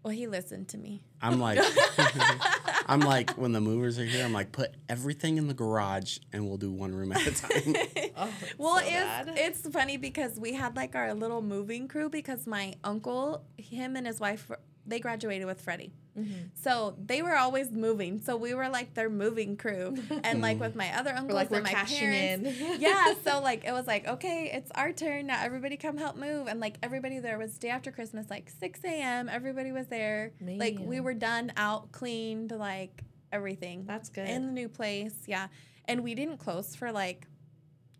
[0.02, 1.02] well, he listened to me.
[1.20, 1.58] I'm like,
[2.86, 4.24] I'm like when the movers are here.
[4.24, 7.76] I'm like, put everything in the garage and we'll do one room at a time.
[8.14, 12.46] Oh, Well, so it's it's funny because we had like our little moving crew because
[12.46, 14.50] my uncle, him and his wife,
[14.86, 15.92] they graduated with Freddie.
[16.18, 16.50] Mhm.
[16.54, 18.20] So they were always moving.
[18.20, 19.96] So we were like their moving crew.
[20.24, 22.60] And like with my other uncles We're like we're and my cashing parents.
[22.60, 22.80] in.
[22.80, 25.26] yeah, so like it was like, okay, it's our turn.
[25.28, 26.48] Now everybody come help move.
[26.48, 29.28] And like everybody there was day after Christmas, like 6 a.m.
[29.28, 30.32] Everybody was there.
[30.40, 34.28] Like we were done, out, cleaned, like everything That's good.
[34.28, 35.14] in the new place.
[35.26, 35.46] Yeah.
[35.86, 37.26] And we didn't close for like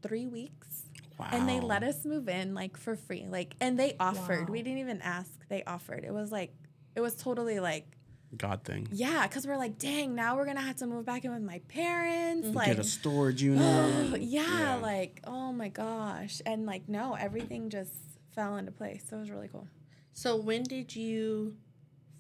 [0.03, 0.83] three weeks.
[1.19, 1.29] Wow.
[1.33, 3.27] And they let us move in like for free.
[3.31, 4.49] Like, and they offered.
[4.49, 4.53] Wow.
[4.53, 5.31] We didn't even ask.
[5.49, 6.05] They offered.
[6.05, 6.53] It was like,
[6.95, 7.87] it was totally like,
[8.37, 8.89] God thing.
[8.91, 11.43] yeah, because we're like, dang, now we're going to have to move back in with
[11.43, 12.49] my parents.
[12.49, 14.21] Like, Get a storage unit.
[14.23, 16.41] yeah, like, oh my gosh.
[16.47, 17.93] And like, no, everything just
[18.35, 19.05] fell into place.
[19.09, 19.69] So it was really cool.
[20.15, 21.57] So when did you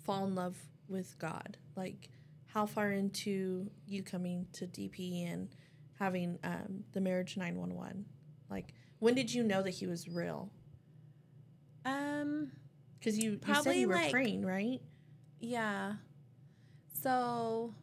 [0.05, 0.57] fall in love
[0.89, 1.57] with God?
[1.77, 2.11] Like
[2.47, 5.49] how far into you coming to DP and
[5.99, 8.05] having um, the marriage 911?
[8.51, 10.51] Like when did you know that he was real?
[11.85, 12.53] Um,
[13.03, 14.81] Because you, you said Probably, you were like- praying, right?
[15.41, 15.95] Yeah.
[17.03, 17.75] So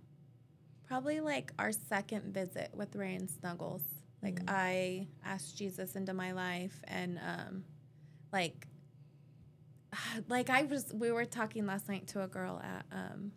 [0.87, 3.83] probably like our second visit with Ray and Snuggles.
[4.23, 4.49] Like Mhm.
[4.49, 7.63] I asked Jesus into my life and um
[8.31, 8.67] like
[10.29, 13.31] like I was we were talking last night to a girl at um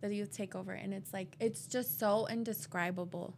[0.00, 3.36] the youth takeover and it's like it's just so indescribable.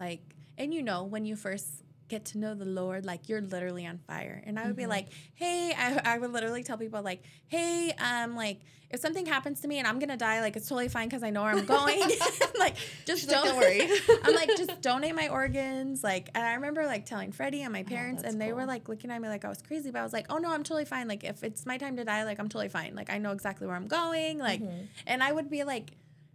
[0.00, 1.68] Like and you know when you first
[2.12, 4.42] get to know the Lord, like you're literally on fire.
[4.46, 4.88] And I would be Mhm.
[4.96, 8.60] like, hey, I, I would literally tell people like, hey, um, like
[8.90, 11.30] if something happens to me and I'm gonna die, like it's totally fine because I
[11.30, 11.98] know where I'm going.
[12.58, 13.80] like just don't, "Don't worry."
[14.24, 16.04] I'm like, just donate my organs.
[16.04, 18.90] Like, and I remember like telling Freddie and my parents, Oh, and they were like
[18.90, 20.84] looking at me like I was crazy, but I was like, oh no, I'm totally
[20.84, 21.08] fine.
[21.08, 22.94] Like if it's my time to die, like I'm totally fine.
[22.94, 24.36] Like I know exactly where I'm going.
[24.38, 24.88] Like, Mhm.
[25.06, 25.92] and I would be like,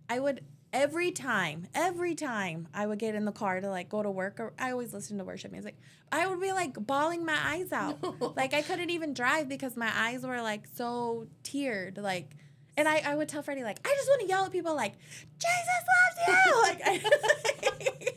[0.10, 0.42] I would
[0.74, 4.40] every time, every time I would get in the car to like go to work,
[4.40, 5.76] or I always listen to worship music.
[6.12, 7.98] I would be like bawling my eyes out.
[8.38, 11.98] like I couldn't even drive because my eyes were like so teared.
[11.98, 12.36] Like,
[12.78, 14.94] and I, I would tell Freddie like, I just want to yell at people like,
[15.40, 15.84] Jesus
[16.28, 16.62] loves you.
[16.64, 18.12] like, I,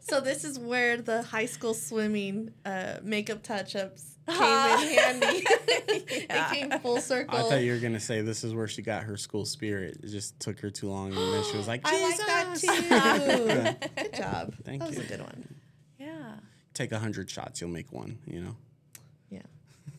[0.02, 4.82] So this is where the high school swimming uh, makeup touch-ups came Ah.
[4.82, 5.46] in handy.
[6.28, 6.50] Yeah.
[6.50, 7.36] it came full circle.
[7.38, 9.98] I thought you were gonna say this is where she got her school spirit.
[10.02, 13.86] It just took her too long, and then she was like, I like that "Jesus."
[13.88, 14.02] too.
[14.02, 14.54] Good job.
[14.64, 15.54] Thank that was a good one.
[15.98, 16.34] yeah.
[16.74, 18.18] Take a hundred shots, you'll make one.
[18.26, 18.56] You know,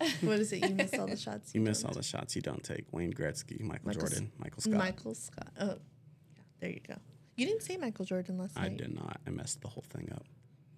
[0.22, 0.68] What is it?
[0.68, 1.52] You miss all the shots.
[1.56, 1.98] you miss all don't.
[1.98, 2.86] the shots you don't take.
[2.92, 4.74] Wayne Gretzky, Michael, Michael S- Jordan, Michael Scott.
[4.74, 5.52] Michael Scott.
[5.60, 6.42] Oh, yeah.
[6.60, 6.96] There you go.
[7.36, 8.72] You didn't say Michael Jordan last I night.
[8.72, 9.20] I did not.
[9.26, 10.26] I messed the whole thing up.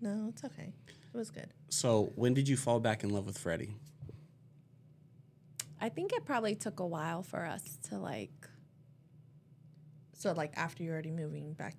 [0.01, 0.73] No, it's okay.
[0.87, 1.53] It was good.
[1.69, 3.75] So when did you fall back in love with Freddie?
[5.79, 8.47] I think it probably took a while for us to like.
[10.13, 11.75] So like after you're already moving back,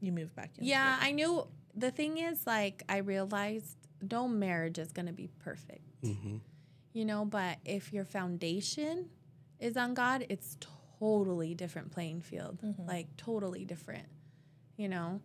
[0.00, 0.64] you moved back in.
[0.64, 1.46] Yeah, I knew.
[1.74, 3.76] The thing is, like, I realized
[4.10, 6.36] no marriage is gonna be perfect, Mm-hmm.
[6.98, 7.24] You know.
[7.24, 9.08] But if your foundation
[9.60, 10.56] is on God, it's
[10.98, 12.58] totally different playing field.
[12.62, 12.86] Mhm.
[12.86, 14.08] Like totally different,
[14.76, 15.20] you know.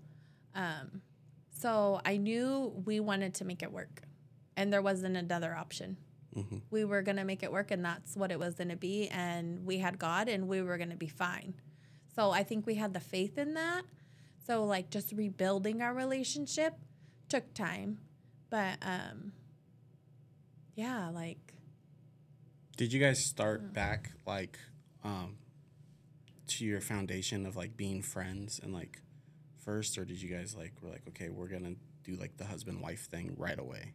[0.55, 1.01] Um,
[1.49, 4.03] so I knew we wanted to make it work,
[4.55, 5.97] and there wasn't another option.
[6.35, 6.57] Mm-hmm.
[6.71, 9.07] we were going to make it work and that's what it was going to be
[9.09, 11.53] and we had god and we were going to be fine
[12.15, 13.83] so i think we had the faith in that
[14.47, 16.73] so like just rebuilding our relationship
[17.29, 17.99] took time
[18.49, 19.31] but um
[20.73, 21.52] yeah like
[22.75, 24.57] Did you guys start back like
[25.03, 25.37] um
[26.47, 29.01] to your foundation of like being friends and like
[29.63, 32.81] first or did you guys like were like okay we're gonna do like the husband
[32.81, 33.93] wife thing right away?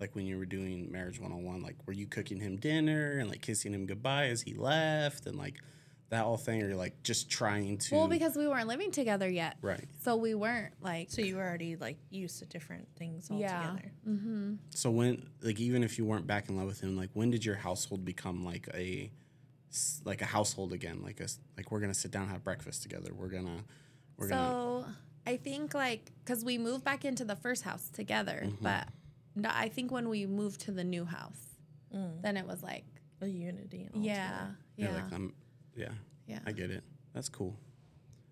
[0.00, 3.42] Like when you were doing marriage 101, like were you cooking him dinner and like
[3.42, 5.56] kissing him goodbye as he left and like
[6.12, 9.28] that whole thing or you're like just trying to Well, because we weren't living together
[9.30, 9.56] yet.
[9.62, 9.84] Right.
[10.04, 13.60] So we weren't like So you were already like used to different things yeah.
[13.62, 13.92] altogether.
[14.06, 14.54] Mm-hmm.
[14.70, 17.44] So when like even if you weren't back in love with him, like when did
[17.46, 19.10] your household become like a
[20.04, 21.00] like a household again?
[21.02, 23.10] Like a s- like we're gonna sit down and have breakfast together.
[23.14, 23.64] We're gonna
[24.18, 24.84] we're gonna So
[25.26, 28.62] I think like because we moved back into the first house together, Mm-hmm.
[28.62, 28.86] but
[29.34, 31.40] no, I think when we moved to the new house,
[31.94, 32.20] Mm.
[32.22, 32.84] then it was like
[33.22, 33.84] A unity.
[33.84, 34.56] And all yeah, together.
[34.76, 35.32] yeah, yeah, like I'm
[35.76, 35.92] yeah,
[36.26, 36.40] yeah.
[36.46, 36.82] I get it.
[37.14, 37.56] That's cool.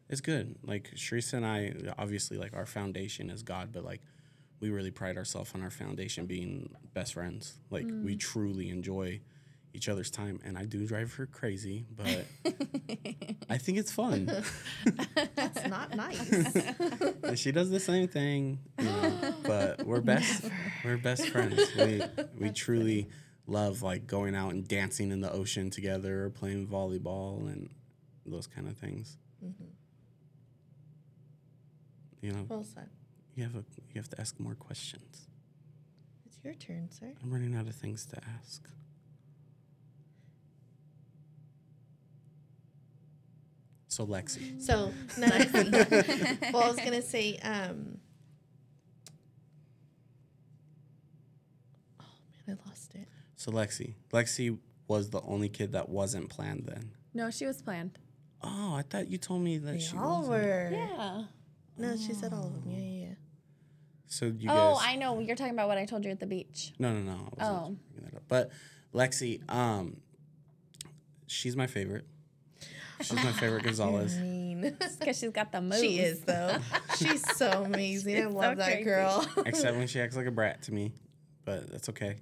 [0.09, 0.57] It's good.
[0.62, 4.01] Like Cherissa and I, obviously, like our foundation is God, but like
[4.61, 7.59] we really pride ourselves on our foundation being best friends.
[7.70, 8.05] Like mm.
[8.05, 9.20] we truly enjoy
[9.72, 12.26] each other's time, and I do drive her crazy, but
[13.49, 14.30] I think it's fun.
[15.34, 16.55] That's not nice.
[17.22, 20.51] And she does the same thing, you know, but we're best.
[20.84, 21.61] We're best friends.
[21.76, 22.03] We
[22.36, 23.09] we truly
[23.51, 27.68] love like going out and dancing in the ocean together, or playing volleyball, and
[28.24, 29.16] those kind of things.
[32.22, 32.88] You know, well said.
[33.34, 35.26] you have a you have to ask more questions.
[36.26, 37.12] It's your turn, sir.
[37.22, 38.68] I'm running out of things to ask.
[43.88, 47.98] So Lexi, So well, I was gonna say, um,
[52.01, 52.05] oh
[52.46, 53.09] man, I lost it.
[53.41, 56.91] So Lexi, Lexi was the only kid that wasn't planned then.
[57.14, 57.99] No, she was planned.
[58.43, 60.28] Oh, I thought you told me that They she all wasn't.
[60.30, 60.68] were.
[60.72, 61.22] Yeah.
[61.78, 62.64] No, she said all of them.
[62.66, 63.14] Yeah, yeah, yeah.
[64.09, 64.51] So you guys.
[64.51, 64.84] oh, guys.
[64.88, 65.20] I know.
[65.20, 66.74] You're talking about what I told you at the beach.
[66.78, 67.12] No, no, no.
[67.12, 67.76] I wasn't Oh.
[67.95, 68.22] bringing that up.
[68.28, 68.51] But
[68.93, 69.97] Lexi, um,
[71.26, 72.05] she's my favorite.
[73.01, 74.18] She's my favorite Gonzalez.
[74.18, 74.76] Mean.
[74.99, 75.80] Because she's got the moves.
[75.80, 76.59] she is though.
[76.99, 78.20] She's so amazing.
[78.22, 78.84] I love so that crazy.
[78.84, 79.26] girl.
[79.47, 80.93] Except when she acts like a brat to me,
[81.47, 82.16] but that's okay.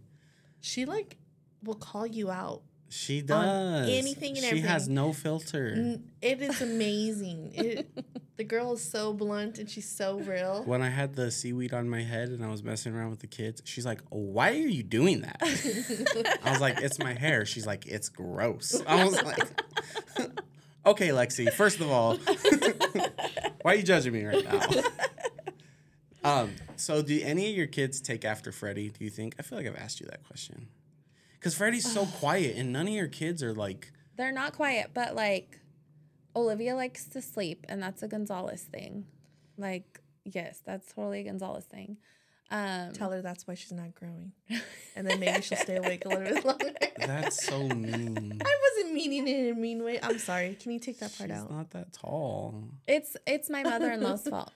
[0.60, 1.16] She like
[1.62, 2.62] will call you out.
[2.90, 4.56] She does anything and everything.
[4.56, 5.98] She has no filter.
[6.22, 7.52] It is amazing.
[7.54, 7.90] It,
[8.36, 10.62] the girl is so blunt and she's so real.
[10.64, 13.26] When I had the seaweed on my head and I was messing around with the
[13.26, 15.36] kids, she's like, "Why are you doing that?"
[16.42, 19.46] I was like, "It's my hair." She's like, "It's gross." I was like,
[20.86, 21.52] "Okay, Lexi.
[21.52, 22.16] First of all,
[23.62, 24.60] why are you judging me right now?"
[26.24, 26.52] Um.
[26.76, 28.90] So, do any of your kids take after Freddie?
[28.90, 29.34] Do you think?
[29.38, 30.68] I feel like I've asked you that question.
[31.34, 33.92] Because Freddie's so quiet, and none of your kids are like.
[34.16, 35.60] They're not quiet, but like
[36.34, 39.06] Olivia likes to sleep, and that's a Gonzalez thing.
[39.56, 41.98] Like, yes, that's totally a Gonzalez thing.
[42.50, 44.32] Um, Tell her that's why she's not growing.
[44.96, 46.70] And then maybe she'll stay awake a little bit longer.
[46.96, 48.40] That's so mean.
[48.42, 49.98] I wasn't meaning it in a mean way.
[50.02, 50.56] I'm sorry.
[50.58, 51.50] Can you take that part She's out?
[51.50, 52.54] not that tall.
[52.86, 54.50] it's it's my mother in law's fault.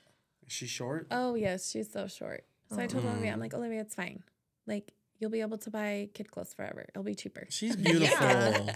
[0.53, 1.07] Is she short?
[1.11, 2.45] Oh yes, she's so short.
[2.69, 4.23] So I told Olivia, I'm like, Olivia, it's fine.
[4.67, 6.85] Like you'll be able to buy kid clothes forever.
[6.91, 7.47] It'll be cheaper.
[7.49, 8.27] She's beautiful.
[8.27, 8.75] Yeah.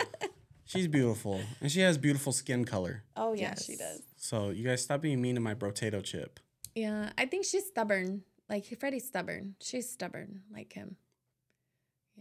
[0.64, 1.39] She's beautiful.
[1.61, 3.05] And she has beautiful skin color.
[3.14, 4.01] Oh yeah, she does.
[4.16, 6.41] So you guys stop being mean to my potato chip.
[6.74, 8.22] Yeah, I think she's stubborn.
[8.49, 9.57] Like Freddie's stubborn.
[9.61, 10.97] She's stubborn like him.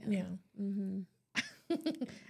[0.05, 0.23] Yeah.
[0.61, 0.99] Mm-hmm.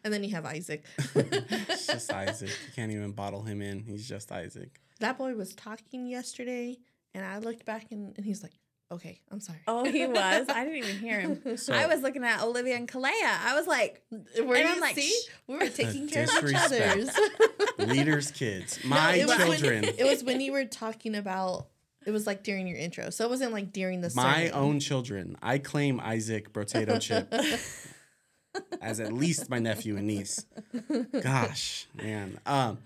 [0.03, 0.85] and then you have Isaac.
[1.15, 2.49] It's just Isaac.
[2.49, 3.79] You can't even bottle him in.
[3.79, 4.79] He's just Isaac.
[4.99, 6.77] that boy was talking yesterday,
[7.15, 8.51] and I looked back and, and he's like,
[8.91, 9.59] okay, I'm sorry.
[9.67, 10.47] Oh, he was.
[10.49, 11.57] I didn't even hear him.
[11.57, 13.09] So I was looking at Olivia and Kalea.
[13.23, 15.19] I was like, Were And you I'm like, see?
[15.47, 17.09] We were taking care of each disrespect.
[17.09, 17.19] other's.
[17.89, 18.79] leaders' kids.
[18.83, 19.83] No, My it was when- children.
[19.85, 21.67] it was when you were talking about.
[22.05, 24.11] It was like during your intro, so it wasn't like during the.
[24.15, 24.51] My sermon.
[24.53, 25.37] own children.
[25.41, 27.33] I claim Isaac potato chip
[28.81, 30.45] as at least my nephew and niece.
[31.23, 32.39] Gosh, man.
[32.45, 32.77] Um,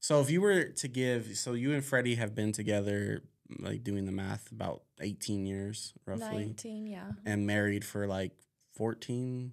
[0.00, 3.22] so if you were to give, so you and Freddie have been together,
[3.60, 6.46] like doing the math, about 18 years roughly.
[6.46, 7.12] 19, yeah.
[7.24, 8.32] and married for like
[8.74, 9.52] 14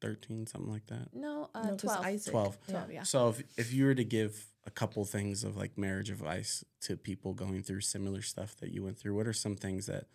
[0.00, 2.04] 13 something like that No, uh, No, 'cause 12.
[2.06, 2.30] Isaac.
[2.32, 3.02] 12 12, yeah.
[3.04, 6.96] so if, if you were to give a couple things of like marriage advice to
[6.96, 10.06] people going through similar stuff that you went through what are some things that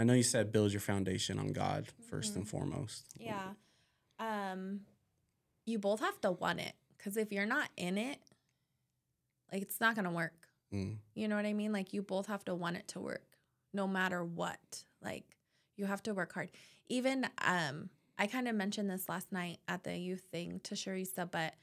[0.00, 3.50] i know you said build your foundation on god 1st and foremost Yeah.
[4.18, 4.80] Um,
[5.64, 8.18] you both have to want it because if you're not in it,
[9.52, 10.45] like it's not gonna work.
[10.72, 10.96] Mm.
[11.14, 11.72] You know what I mean?
[11.72, 13.26] Like you both have to want it to work,
[13.72, 14.84] no matter what.
[15.02, 15.24] Like
[15.76, 16.50] you have to work hard.
[16.88, 21.30] Even um, I kind of mentioned this last night at the youth thing to Cherissa,
[21.30, 21.54] but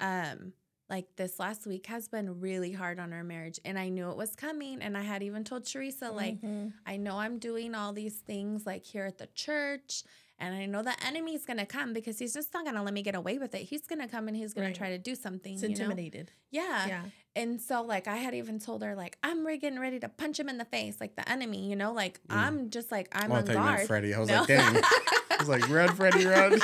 [0.00, 0.52] um,
[0.90, 4.16] like this last week has been really hard on our marriage, and I knew it
[4.16, 6.40] was coming, and I had even told Cherissa like.
[6.40, 6.72] Mhm.
[6.84, 10.02] I know I'm doing all these things like here at the church
[10.38, 13.14] And I know the enemy's gonna come because he's just not gonna let me get
[13.14, 13.62] away with it.
[13.62, 14.74] He's gonna come and he's gonna Right.
[14.74, 15.52] try to do something.
[15.54, 15.74] It's you know?
[15.74, 16.32] intimidated.
[16.50, 16.86] Yeah.
[16.88, 17.04] Yeah.
[17.34, 20.38] And so like I had even told her like I'm re- getting ready to punch
[20.38, 22.36] him in the face, like the enemy, you know, like Mm.
[22.36, 23.86] I'm just like I'm oh, I on thought you meant guard.
[23.86, 24.14] Freddie.
[24.14, 24.38] I was No.
[24.40, 24.76] like, dang.
[24.76, 26.50] I was like, run, Freddie, run.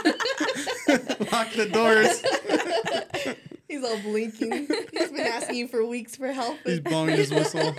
[1.32, 2.22] Lock the doors.
[3.68, 4.66] He's all blinking.
[4.92, 6.58] He's been asking you for weeks for help.
[6.64, 7.74] He's blowing his whistle.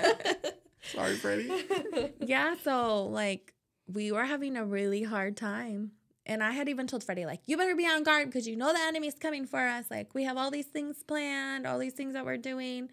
[0.81, 1.51] Sorry, Freddie.
[2.19, 3.53] yeah, so like
[3.87, 5.91] we were having a really hard time.
[6.25, 8.71] And I had even told Freddie, like, you better be on guard because you know
[8.71, 9.85] the enemy's coming for us.
[9.89, 12.89] Like, we have all these things planned, all these things that we're doing.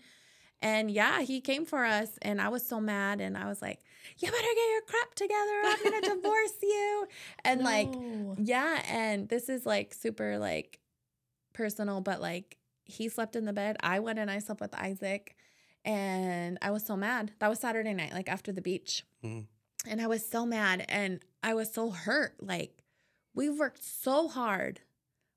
[0.63, 2.09] And yeah, he came for us.
[2.23, 3.21] And I was so mad.
[3.21, 3.81] And I was like,
[4.19, 5.61] you better get your crap together.
[5.63, 7.07] or I'm going to divorce you.
[7.45, 7.89] And like,
[8.39, 8.83] yeah.
[8.89, 10.79] And this is like super like
[11.53, 13.77] personal, but like he slept in the bed.
[13.81, 15.37] I went and I slept with Isaac.
[15.85, 17.33] And I was so mad.
[17.39, 19.05] That was Saturday night, like after the beach.
[19.23, 19.47] Mhm.
[19.87, 22.35] And I was so mad and I was so hurt.
[22.41, 22.83] Like,
[23.37, 24.81] we worked so hard.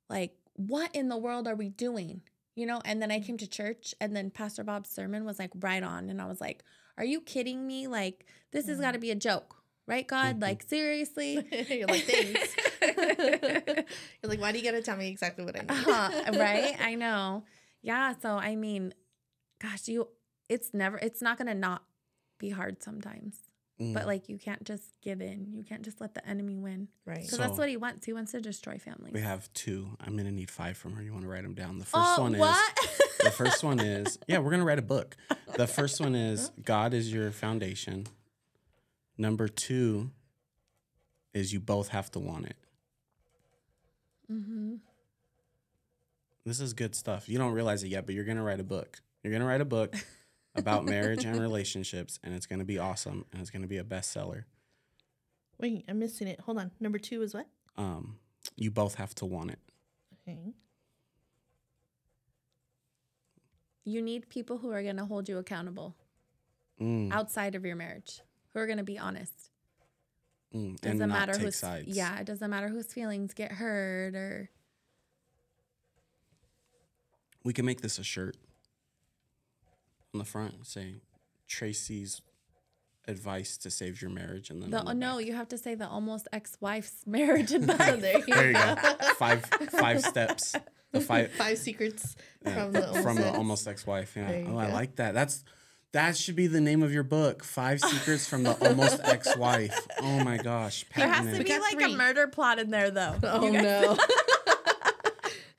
[0.10, 2.22] Like, what in the world are we doing?
[2.56, 2.82] You know?
[2.84, 6.10] And then I came to church and then Pastor Bob's sermon was like right on.
[6.10, 6.64] And I was like,
[6.98, 7.86] are you kidding me?
[7.88, 9.56] Like, this has got to be a joke,
[9.88, 10.38] right, God?
[10.38, 10.42] Mhm.
[10.42, 11.46] Like, seriously?
[11.70, 12.56] You're like, thanks.
[14.24, 15.70] You're like, why do you gotta tell me exactly what I need?
[15.70, 16.76] uh-huh, right?
[16.82, 17.44] I know.
[17.82, 18.14] Yeah.
[18.22, 18.94] So, I mean,
[19.62, 20.08] gosh, you,
[20.50, 21.84] it's never, it's not going to not
[22.40, 23.38] be hard sometimes.
[23.80, 23.94] Mm.
[23.94, 25.54] But like, you can't just give in.
[25.54, 26.90] You can't just let the enemy win.
[27.06, 27.22] Right.
[27.22, 28.06] Because that's what he wants.
[28.06, 29.14] He wants to destroy families.
[29.14, 29.96] we have two.
[30.06, 31.02] I'm gonna need five from her.
[31.02, 31.78] You want to write them down?
[31.80, 32.42] The first Oh, one is
[33.24, 34.40] the first one is yeah.
[34.40, 35.16] We're gonna write a book.
[35.56, 38.08] The first one is God is your foundation.
[39.18, 40.12] Number two
[41.34, 42.58] is you both have to want it.
[44.32, 44.76] mm-hmm.
[46.46, 47.30] This is good stuff.
[47.30, 49.00] You don't realize it yet, but you're gonna write a book.
[49.24, 49.96] You're gonna write a book
[50.56, 54.44] about marriage and relationships, and it's gonna be awesome, and it's gonna be a bestseller.
[55.60, 56.40] Wait, I'm missing it.
[56.42, 56.72] Hold on.
[56.80, 57.48] Number two is what?
[57.78, 58.18] Um,
[58.56, 59.60] you both have to want it.
[60.28, 60.54] Okay.
[63.84, 65.96] You need people who are going to hold you accountable
[66.80, 68.22] Mm, outside of your marriage,
[68.54, 69.50] who are going to be honest.
[70.56, 71.88] mm, Doesn't and not matter take who's sides.
[71.90, 72.20] yeah.
[72.20, 74.50] It doesn't matter whose feelings get hurt or
[77.44, 78.38] We can make this a shirt
[80.14, 80.96] on the front say
[81.48, 82.22] Tracie's
[83.08, 85.18] advice to save your marriage, and then the the oh, no.
[85.18, 87.78] back- You have to say the almost ex-wife's marriage advice.
[88.02, 88.76] there you There you go.
[88.82, 88.94] go.
[89.16, 90.56] Five five steps.
[90.92, 93.38] The five Five secrets yeah, from the almost from the ex.
[93.38, 94.14] almost ex-wife.
[94.16, 94.28] Yeah.
[94.28, 95.14] There you Oh, I like that.
[95.14, 95.44] That's
[95.92, 97.44] that should be the name of your book.
[97.44, 99.88] Five secrets from the almost ex-wife.
[100.02, 100.86] Oh my gosh.
[100.96, 101.48] There has to it.
[101.48, 101.94] be like three.
[101.94, 103.16] a murder plot in there, though.
[103.24, 103.98] Oh no.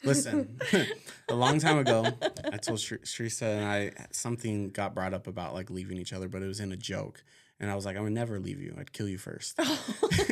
[0.05, 0.59] Listen,
[1.29, 2.07] a long time ago,
[2.53, 6.43] I told Shri- and I something got brought up about like leaving each other, but
[6.43, 7.23] it was in a joke.
[7.59, 8.75] And I was like, I would never leave you.
[8.79, 9.57] I'd kill you first.
[9.59, 9.79] Oh.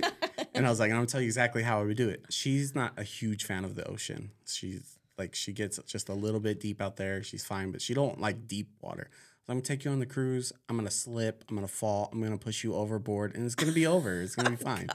[0.55, 2.25] and I was like, I'm gonna tell you exactly how I would do it.
[2.31, 4.31] She's not a huge fan of the ocean.
[4.47, 7.23] She's like, she gets just a little bit deep out there.
[7.23, 9.11] She's fine, but she don't like deep water.
[9.49, 10.53] So I'm gonna take you on the cruise.
[10.69, 11.43] I'm gonna slip.
[11.49, 12.11] I'm gonna fall.
[12.13, 14.21] I'm gonna push you overboard, and it's gonna be over.
[14.21, 14.89] It's gonna be oh fine.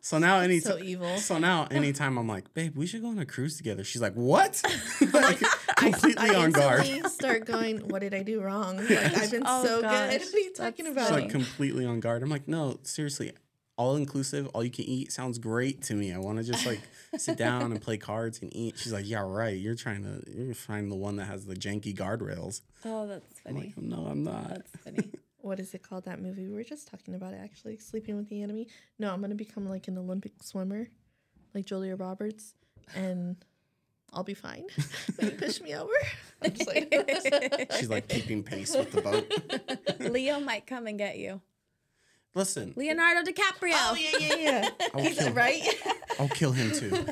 [0.00, 1.16] So now, any so evil.
[1.18, 3.82] so now, anytime I'm like, babe, we should go on a cruise together.
[3.82, 4.62] She's like, what?
[5.12, 5.40] like,
[5.76, 6.86] completely I on guard.
[7.10, 8.76] start going, what did I do wrong?
[8.76, 10.12] Like I've been Oh, so gosh.
[10.12, 10.20] good.
[10.22, 11.08] What are you talking about?
[11.08, 12.22] She's like completely on guard.
[12.22, 13.32] I'm like, no, seriously,
[13.76, 16.12] all inclusive, all you can eat sounds great to me.
[16.12, 16.80] I want to just like
[17.18, 18.78] sit down and play cards and eat.
[18.78, 19.56] She's like, yeah, right.
[19.56, 22.62] You're trying to, you're find the one that has the janky guardrails.
[22.84, 23.74] Oh, that's I'm funny.
[23.76, 24.48] like, no, I'm not.
[24.48, 25.10] That's funny.
[25.40, 26.04] what is it called?
[26.06, 26.46] That movie?
[26.46, 27.78] We were just talking about it actually.
[27.78, 28.68] Sleeping with the enemy.
[28.98, 30.88] No, I'm gonna become like an Olympic swimmer,
[31.54, 32.54] like Julia Roberts,
[32.94, 33.36] and
[34.12, 34.64] I'll be fine.
[35.18, 35.92] Will you push me over?
[36.42, 40.10] I'm just like, She's like keeping pace with the boat.
[40.10, 41.42] Leo might come and get you.
[42.36, 43.72] Listen, Leonardo DiCaprio.
[43.74, 44.70] oh yeah, yeah, yeah.
[44.94, 45.62] I'll He's kill, right.
[46.20, 47.04] I'll kill him too.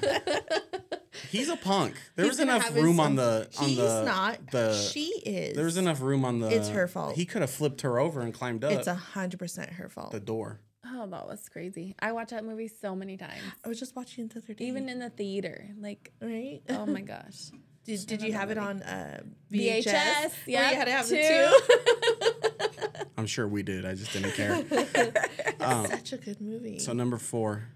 [1.31, 1.95] He's a punk.
[2.15, 4.51] There He's was gonna enough have his room on own- the on He's the not.
[4.51, 5.57] the she is.
[5.57, 6.49] There was enough room on the.
[6.49, 7.17] It's her fault.
[7.17, 10.13] He could have flipped her over and climbed up It's a hundred percent her fault.
[10.13, 10.61] the door.
[10.87, 11.95] Oh, that was crazy.
[11.99, 13.41] I watched that movie so many times.
[13.65, 14.67] I was just watching it the other day.
[14.67, 15.71] Even in the theater.
[15.81, 16.61] Like, right.
[16.69, 17.51] oh my gosh.
[17.85, 19.21] Did, did you have it on uh,
[19.53, 19.85] VHS.
[19.85, 20.33] VHS?
[20.47, 20.61] Yeah.
[20.61, 22.63] Where you had to have the
[22.99, 23.05] two.
[23.19, 23.85] I'm sure we did.
[23.85, 24.65] I just didn't care.
[25.61, 26.79] Um, Such a good movie.
[26.79, 27.69] so number four,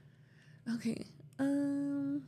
[0.75, 1.07] Okay.
[1.39, 2.23] Um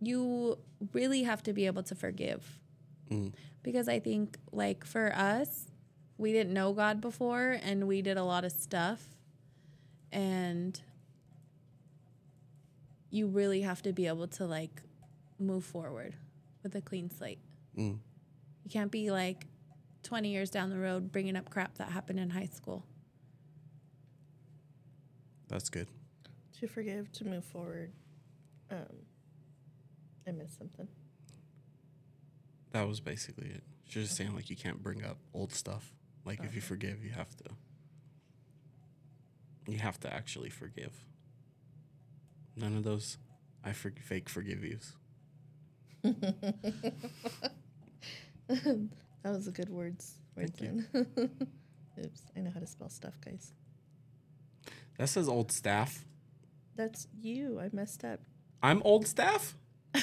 [0.00, 0.58] you
[0.92, 2.60] really have to be able to forgive.
[3.10, 3.32] Mm.
[3.62, 5.66] Because I think like for us,
[6.18, 9.02] we didn't know God before and we did a lot of stuff
[10.12, 10.80] and
[13.14, 14.82] you really have to be able to like
[15.38, 16.16] move forward
[16.64, 17.38] with a clean slate.
[17.78, 17.98] Mm.
[18.64, 19.46] You can't be like
[20.02, 22.84] 20 years down the road bringing up crap that happened in high school.
[25.48, 25.86] That's good.
[26.58, 27.92] To forgive, to move forward.
[28.72, 29.06] Um,
[30.26, 30.88] I missed something.
[32.72, 33.62] That was basically it.
[33.84, 35.92] She's just saying like you can't bring up old stuff.
[36.24, 37.44] Like if you forgive, you have to.
[39.68, 41.04] You have to actually forgive.
[42.56, 43.18] None of those,
[43.64, 44.92] I for, fake forgive yous.
[46.02, 46.52] that
[49.24, 50.14] was a good words.
[50.36, 51.06] words Thank then.
[52.04, 53.52] Oops, I know how to spell stuff, guys.
[54.98, 56.04] That says old staff.
[56.76, 57.58] That's you.
[57.60, 58.20] I messed up.
[58.62, 59.56] I'm old staff.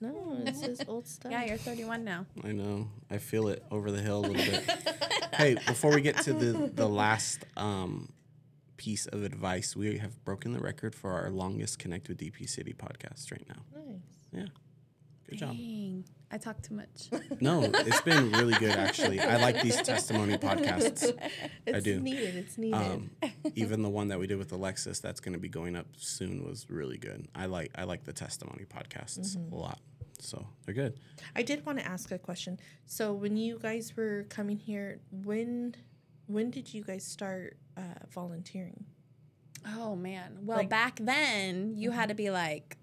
[0.00, 1.32] No, it says old stuff.
[1.32, 2.26] Yeah, you're 31 now.
[2.42, 2.90] I know.
[3.10, 4.70] I feel it over the hill a little bit.
[5.32, 8.12] hey, before we get to the the last um,
[8.84, 12.74] piece of advice, we have broken the record for our longest Connect with DP City
[12.74, 13.62] podcast right now.
[13.74, 13.96] nice.
[14.30, 14.46] Yeah,
[15.26, 15.56] good job.
[15.56, 17.08] Dang, I talk too much.
[17.40, 19.20] No, it's been really good actually.
[19.20, 21.10] I like these testimony podcasts.
[21.66, 21.98] It's do.
[21.98, 22.36] needed.
[22.36, 22.74] It's needed.
[22.74, 23.10] Um,
[23.54, 26.44] even the one that we did with Alexis, that's going to be going up soon,
[26.46, 27.26] was really good.
[27.34, 29.78] I like I like the testimony podcasts a lot,
[30.18, 30.98] so they're good.
[31.34, 32.60] I did want to ask a question.
[32.84, 35.74] So when you guys were coming here, when
[36.26, 38.84] when did you guys start uh, volunteering?
[39.66, 40.38] Oh man.
[40.42, 42.76] Well, Like- back then you had to be like,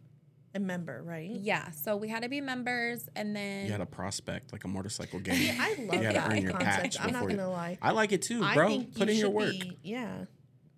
[0.56, 1.30] A member, right?
[1.30, 1.72] yeah.
[1.72, 5.20] So we had to be members, and then You had a prospect like a motorcycle
[5.30, 5.56] game.
[5.60, 6.82] I love You gotta earn your concept.
[6.82, 7.78] patch I'm not gonna lie.
[7.82, 8.68] I like it too, I bro.
[8.70, 9.52] think Put you in your work.
[9.52, 10.26] be- yeah,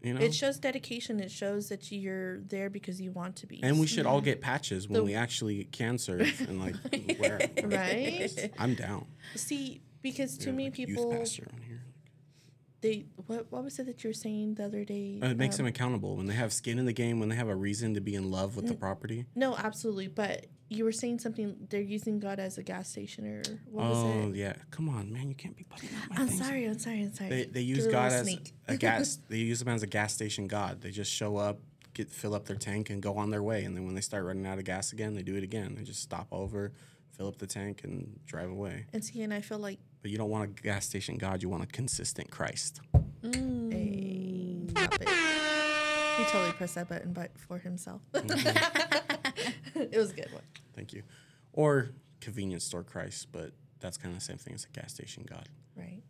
[0.02, 1.20] You know, it shows dedication.
[1.22, 3.64] It shows that you're there because you want to be.
[3.64, 6.76] and we should all get patches when The- we actually can serve and like
[7.20, 7.40] wear.
[7.58, 7.70] 'em.
[7.70, 8.52] right.
[8.60, 9.06] I'm down.
[9.36, 11.73] See, because too You're many like youth people pastor on here.
[12.84, 15.20] They what what was it that you were saying the other day?
[15.24, 17.36] Uh, It makes Um, them accountable when they have skin in the game, when they
[17.36, 19.26] have a reason to be in love with the property.
[19.36, 20.08] No, absolutely.
[20.10, 21.68] But you were saying something.
[21.70, 25.30] They're using God as a gas station, or what was oh yeah, come on, man!
[25.30, 26.66] You can't be putting I'm sorry.
[26.66, 27.02] I'm sorry.
[27.02, 27.30] I'm sorry.
[27.30, 28.54] They, they use it God as sneak.
[28.68, 29.18] a gas.
[29.30, 30.82] they use them as a gas station god.
[30.82, 31.60] They just show up,
[31.94, 33.64] get fill up their tank, and go on their way.
[33.66, 35.76] And then when they start running out of gas again, they do it again.
[35.76, 36.72] They just stop over,
[37.18, 38.86] fill up the tank, and drive away.
[38.94, 41.42] And see, and I feel like But you don't want a gas station god.
[41.42, 42.82] You want a consistent Christ.
[43.24, 44.70] Mm.
[44.70, 45.08] a puppet.
[45.08, 48.02] He totally pressed that button, but for himself.
[48.14, 50.44] it was a good one.
[50.76, 51.04] Thank you.
[51.54, 51.90] Or
[52.22, 55.50] convenience store Christ, but that's kind of the same thing as a gas station god.
[55.76, 56.04] Right.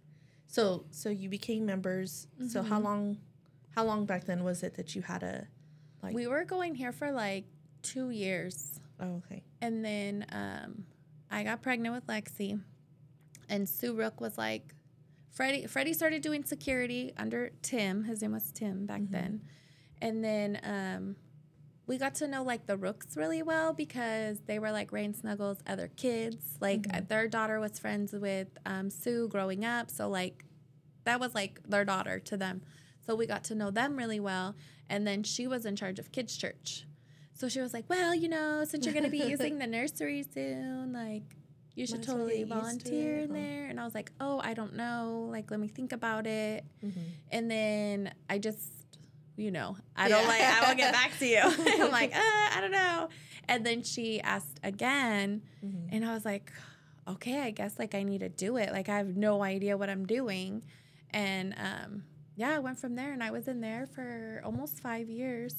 [0.48, 2.28] So, so you became members.
[2.50, 2.84] So how Mm-hmm.
[2.86, 3.18] long,
[3.76, 5.48] how long back then was it that you had a,
[6.02, 6.14] like?
[6.14, 7.46] we were going here for like
[7.82, 8.80] two years.
[9.00, 9.44] oh, okay.
[9.62, 10.84] And then um,
[11.32, 12.60] I got pregnant with Lexi,
[13.54, 14.74] and Sue Rook was like,
[15.32, 15.68] Freddie.
[15.68, 18.04] Freddie started doing security under Tim.
[18.04, 19.42] His name was Tim back then,
[20.02, 21.16] and then um,
[21.86, 25.60] we got to know like the Rooks really well because they were like Rain Snuggles'
[25.68, 26.58] other kids.
[26.60, 30.46] Like uh, their daughter was friends with um, Sue growing up, so like
[31.04, 32.62] that was like their daughter to them.
[33.06, 34.56] So we got to know them really well,
[34.90, 36.86] and then she was in charge of kids church.
[37.36, 40.24] So she was like, "Well, you know, since you're going to be using the nursery
[40.24, 41.36] soon, like
[41.76, 45.28] you should totally to volunteer in there." And I was like, "Oh, I don't know.
[45.32, 47.00] Like let me think about it." Mm-hmm.
[47.32, 48.62] And then I just,
[49.36, 50.28] you know, I don't Yeah.
[50.28, 51.42] like I will get back to you.
[51.84, 52.20] I'm like, uh,
[52.56, 53.10] I don't know.
[53.48, 55.90] And then she asked again, Mhm.
[55.92, 56.52] and I was like,
[57.08, 58.72] okay, I guess like I need to do it.
[58.72, 60.64] Like I have no idea what I'm doing.
[61.10, 62.04] And um
[62.36, 65.54] yeah, I went from there and I was in there for almost five years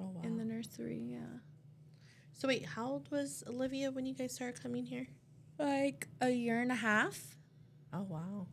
[0.00, 0.20] Oh wow.
[0.24, 1.00] in the nursery.
[1.00, 1.38] Yeah.
[2.42, 5.06] So wait, how old was Olivia when you guys started coming here?
[5.60, 7.36] Like a year and a half.
[7.92, 8.48] Oh wow.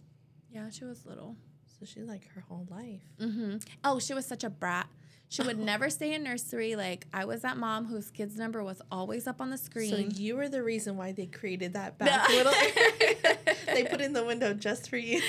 [0.51, 1.35] Yeah, she was little.
[1.65, 3.01] So she's like her whole life.
[3.19, 3.57] Mm-hmm.
[3.83, 4.85] Oh, she was such a brat.
[5.29, 6.75] She would never stay in nursery.
[6.75, 10.11] Like I was that mom whose kid's number was always up on the screen.
[10.11, 13.37] So you were the reason why they created that back little area.
[13.73, 15.19] they put in the window just for you.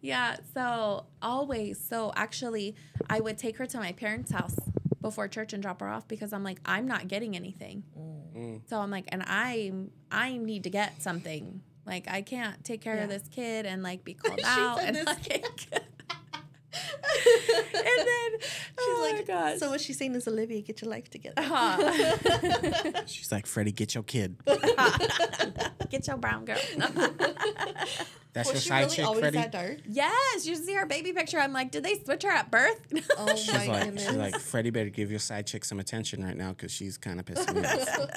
[0.00, 1.80] yeah, so always.
[1.80, 2.76] So actually,
[3.10, 4.54] I would take her to my parents' house
[5.02, 7.82] before church and drop her off because I'm like, I'm not getting anything.
[7.98, 8.60] Mm.
[8.68, 9.72] So I'm like, and I
[10.10, 11.60] I need to get something.
[11.84, 14.96] Like I can't take care of this kid and like be called out said and
[14.96, 15.66] this like.
[17.46, 17.64] kid.
[17.74, 19.58] and then She's oh like, gosh.
[19.58, 21.34] so what she's saying is, Olivia, get your life together.
[21.42, 23.02] Huh.
[23.06, 24.36] She's like, Freddie, get your kid.
[25.90, 26.56] Get your brown girl.
[28.32, 29.36] That's Was your she side really chick, always Freddie.
[29.38, 29.76] that dark?
[29.86, 31.38] yes, you see her baby picture.
[31.38, 32.80] I'm like, did they switch her at birth?
[33.18, 34.06] Oh She's my like, goodness.
[34.06, 37.20] she's like, Freddie better give your side chick some attention right now because she's kind
[37.20, 38.16] of pissing me off.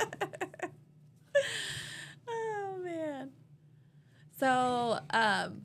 [2.30, 3.32] oh man.
[4.39, 5.63] So um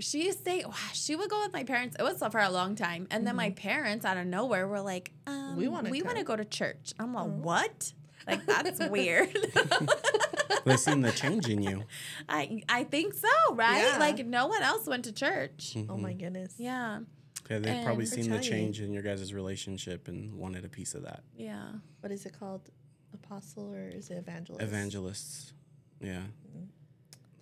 [0.00, 1.96] she used to say wow, she would go with my parents.
[1.98, 3.06] It was for a long time.
[3.10, 3.56] And then my mm-hmm.
[3.56, 6.44] parents out of nowhere were like, um, We wanna we want to go." go to
[6.44, 6.92] church.
[6.98, 7.42] I'm like, mm-hmm.
[7.42, 7.92] what?
[8.26, 9.32] Like that's weird.
[10.64, 11.84] they seen the change in you.
[12.28, 13.82] I I think so, right?
[13.82, 13.98] Yeah.
[13.98, 15.74] Like no one else went to church.
[15.76, 15.90] Mm-hmm.
[15.90, 16.54] oh my goodness.
[16.58, 17.00] Yeah.
[17.44, 20.94] Okay, they've And probably seen the change in your guys' relationship and wanted a piece
[20.94, 21.22] of that.
[21.34, 21.68] Yeah.
[22.00, 22.70] What is it called?
[23.14, 24.62] Apostle or is it evangelist?
[24.62, 25.52] Evangelists.
[26.00, 26.24] Yeah.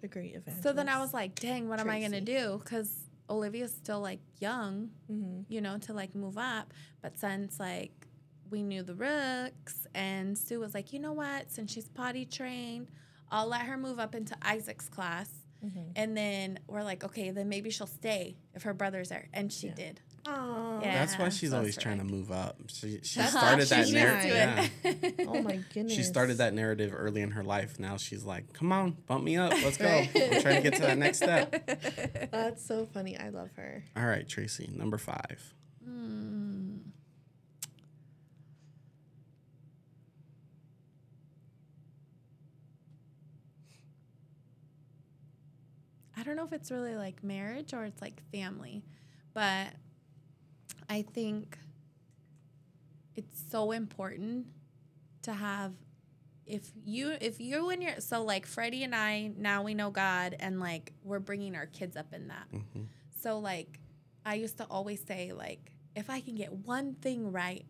[0.09, 0.63] The great evangelist.
[0.63, 2.61] So then I was like, dang, what am I gonna do?
[2.63, 2.91] Because
[3.29, 6.73] Olivia's still like young, hmm you know, to like move up.
[7.03, 7.93] But since like
[8.51, 11.51] we knew the Rooks and Sue was like, you know what?
[11.51, 12.89] Since she's potty trained,
[13.31, 15.31] I'll let her move up into Isaac's class.
[15.61, 19.29] hmm And then we're like, okay, then maybe she'll stay if her brother's there.
[19.33, 19.75] And she Yeah.
[19.75, 20.01] did.
[20.29, 20.99] Oh, Yeah.
[20.99, 22.57] That's why she's so always trying to move up.
[22.69, 24.71] She, she started that narrative.
[24.85, 25.11] Yeah.
[25.29, 25.93] oh my goodness.
[25.93, 27.79] She started that narrative early in her life.
[27.79, 29.53] Now she's like, come on, bump me up.
[29.53, 29.87] Let's go.
[29.97, 30.11] Right.
[30.15, 32.31] I'm trying to get to that next step.
[32.33, 33.17] That's so funny.
[33.17, 33.85] I love her.
[33.97, 35.55] All right, Tracie, number five.
[35.85, 36.77] Hmm.
[46.17, 48.83] I don't know if it's really like marriage or it's like family,
[49.35, 49.69] but
[50.89, 51.59] I think
[53.15, 54.47] it's so important
[55.23, 55.73] to have
[56.47, 60.37] if you if you and your so like Freddie and I now we know God
[60.39, 62.47] and like we're bringing our kids up in that.
[62.51, 62.83] hmm
[63.21, 63.81] So like
[64.25, 67.65] I used to always say like if I can get one thing right,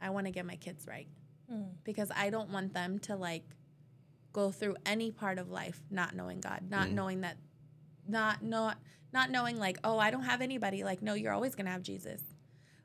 [0.00, 1.08] I want to get my kids right
[1.52, 1.68] Mm.
[1.84, 3.44] because I don't want them to like
[4.32, 6.92] go through any part of life not knowing God, not Mm.
[6.94, 7.36] knowing that
[8.08, 8.78] not not
[9.12, 10.82] not knowing like oh, I don't have anybody.
[10.82, 12.20] Like no, you're always going to have Jesus.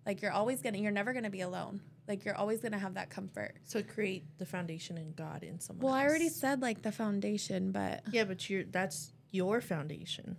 [0.06, 1.82] Like you're always going to you're never going to be alone.
[2.08, 3.54] Like you're always going to have that comfort.
[3.64, 5.86] So create the foundation in God in someone.
[5.86, 10.38] Well, I already said like the foundation, but Yeah, but you're that's your foundation.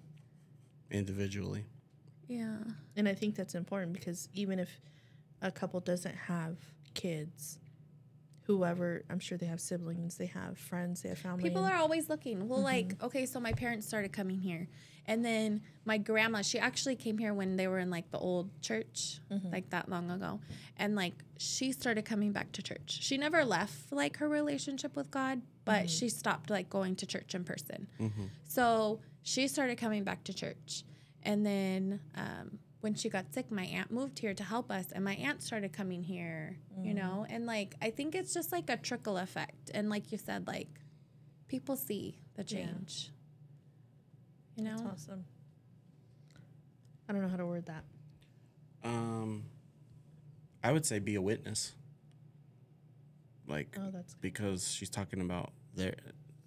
[0.90, 1.64] Individually.
[2.28, 2.58] yeah.
[2.96, 4.68] And I think that's important because even if
[5.40, 6.56] a couple doesn't have
[6.94, 7.58] kids,
[8.56, 11.42] whoever, I'm sure they have siblings, they have friends, they have family.
[11.42, 12.48] People are always looking.
[12.48, 14.68] Well, like, okay, so my parents started coming here.
[15.06, 18.50] And then my grandma, she actually came here when they were in like the old
[18.62, 20.40] church, like that long ago.
[20.76, 22.98] And like she started coming back to church.
[23.02, 27.34] She never left like her relationship with God, but she stopped like going to church
[27.34, 27.88] in person.
[27.98, 28.08] hmm
[28.46, 30.84] So she started coming back to church.
[31.24, 35.04] And then um, when she got sick, my aunt moved here to help us, and
[35.04, 37.24] my aunt started coming here, you know?
[37.30, 39.70] And like, I think it's just like a trickle effect.
[39.72, 40.68] And like you said, like,
[41.46, 42.66] people see the Yeah.
[42.66, 43.10] change.
[44.56, 44.76] You know?
[44.76, 45.24] That's awesome.
[47.08, 47.84] I don't know how to word that.
[48.82, 49.44] Um,
[50.64, 51.72] I would say be a witness.
[53.46, 55.94] Like, Oh, that's because she's talking about their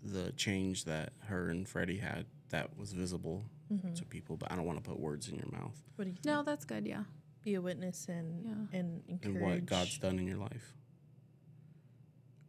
[0.03, 3.95] the change that her and Freddie had that was visible Mhm.
[3.95, 6.15] to people, but I don't want to put words in your mouth What do you
[6.15, 6.25] think?
[6.25, 6.85] No, that's good.
[6.85, 7.03] Yeah.
[7.43, 8.79] Be a witness and Yeah.
[8.79, 9.35] and encourage.
[9.35, 10.73] and what God's done in your life.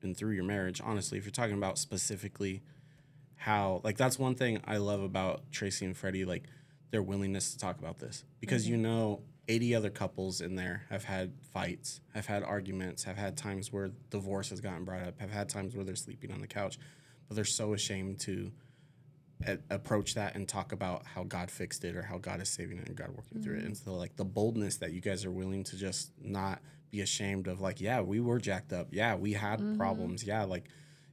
[0.03, 2.63] And through your marriage, honestly, if you're talking about specifically
[3.37, 6.45] how like that's one thing I love about Tracie and Freddie, like
[6.91, 8.25] their willingness to talk about this.
[8.41, 13.17] Because you know 80 other couples in there have had fights, have had arguments, have
[13.17, 16.41] had times where divorce has gotten brought up, have had times where they're sleeping on
[16.41, 16.79] the couch,
[17.29, 18.53] but they're so ashamed to
[19.45, 22.79] a- approach that and talk about how God fixed it or how God is saving
[22.79, 23.59] it and God working through it.
[23.59, 23.67] Mm-hmm.
[23.67, 26.61] And so like the boldness that you guys are willing to just not
[26.91, 28.89] be ashamed of like, yeah, we were jacked up.
[28.93, 29.77] Yeah, we had mm-hmm.
[29.77, 30.25] problems.
[30.25, 30.69] Yeah, like,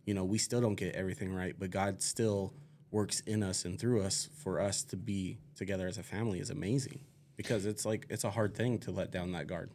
[0.05, 2.53] you know, we still don't get everything right, but God still
[2.91, 6.49] works in us and through us for us to be together as a family is
[6.49, 6.99] amazing.
[7.35, 9.71] Because it's like it's a hard thing to let down that guard.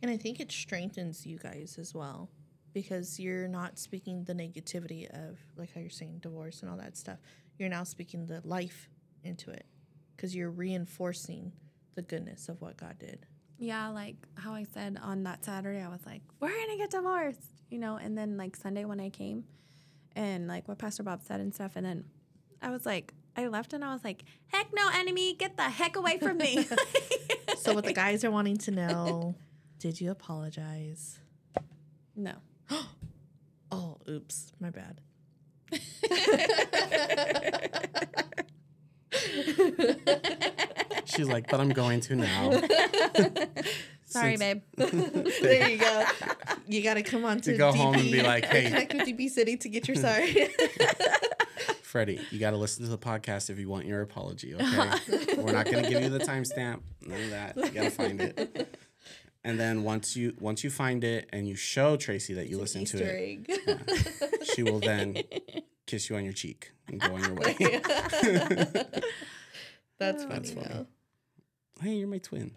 [0.00, 2.30] And I think it strengthens you guys as well
[2.72, 6.96] because you're not speaking the negativity of, like how you're saying, divorce and all that
[6.96, 7.18] stuff.
[7.62, 8.88] You're now speaking the life
[9.22, 9.66] into it
[10.16, 11.52] because you're reinforcing
[11.94, 13.24] the goodness of what God did.
[13.56, 16.90] Yeah, like how I said on that Saturday, I was like, we're going to get
[16.90, 17.98] divorced, you know?
[17.98, 19.44] And then like Sunday when I came
[20.16, 21.76] and like what Pastor Bob said and stuff.
[21.76, 22.04] And then
[22.60, 25.94] I was like, I left and I was like, heck no, enemy, get the heck
[25.94, 26.66] away from me.
[27.58, 29.36] So, what the guys are wanting to know
[29.78, 31.20] did you apologize?
[32.16, 32.34] no.
[33.70, 35.00] Oh, oops, my bad.
[41.04, 42.62] She's like, but I'm going to now.
[44.06, 44.62] Sorry, babe.
[44.76, 46.04] there you go.
[46.66, 48.64] You got to come on to You go home and DP be like, hey.
[48.64, 50.48] connect with DP City to get your sorry.
[51.82, 54.92] Freddie, you got to listen to the podcast if you want your apology, okay?
[55.36, 56.80] We're not going to give you the timestamp.
[57.06, 57.56] None of that.
[57.56, 58.76] You got to find it.
[59.44, 62.84] And then once you once you find it and you show Tracie that you listen
[62.86, 64.40] to it, egg.
[64.54, 65.16] she will then
[65.86, 67.56] kiss you on your cheek and go on your way.
[69.98, 70.34] That's funny.
[70.38, 70.66] That's funny.
[70.68, 70.86] though.
[71.80, 72.52] hey, you're my twin.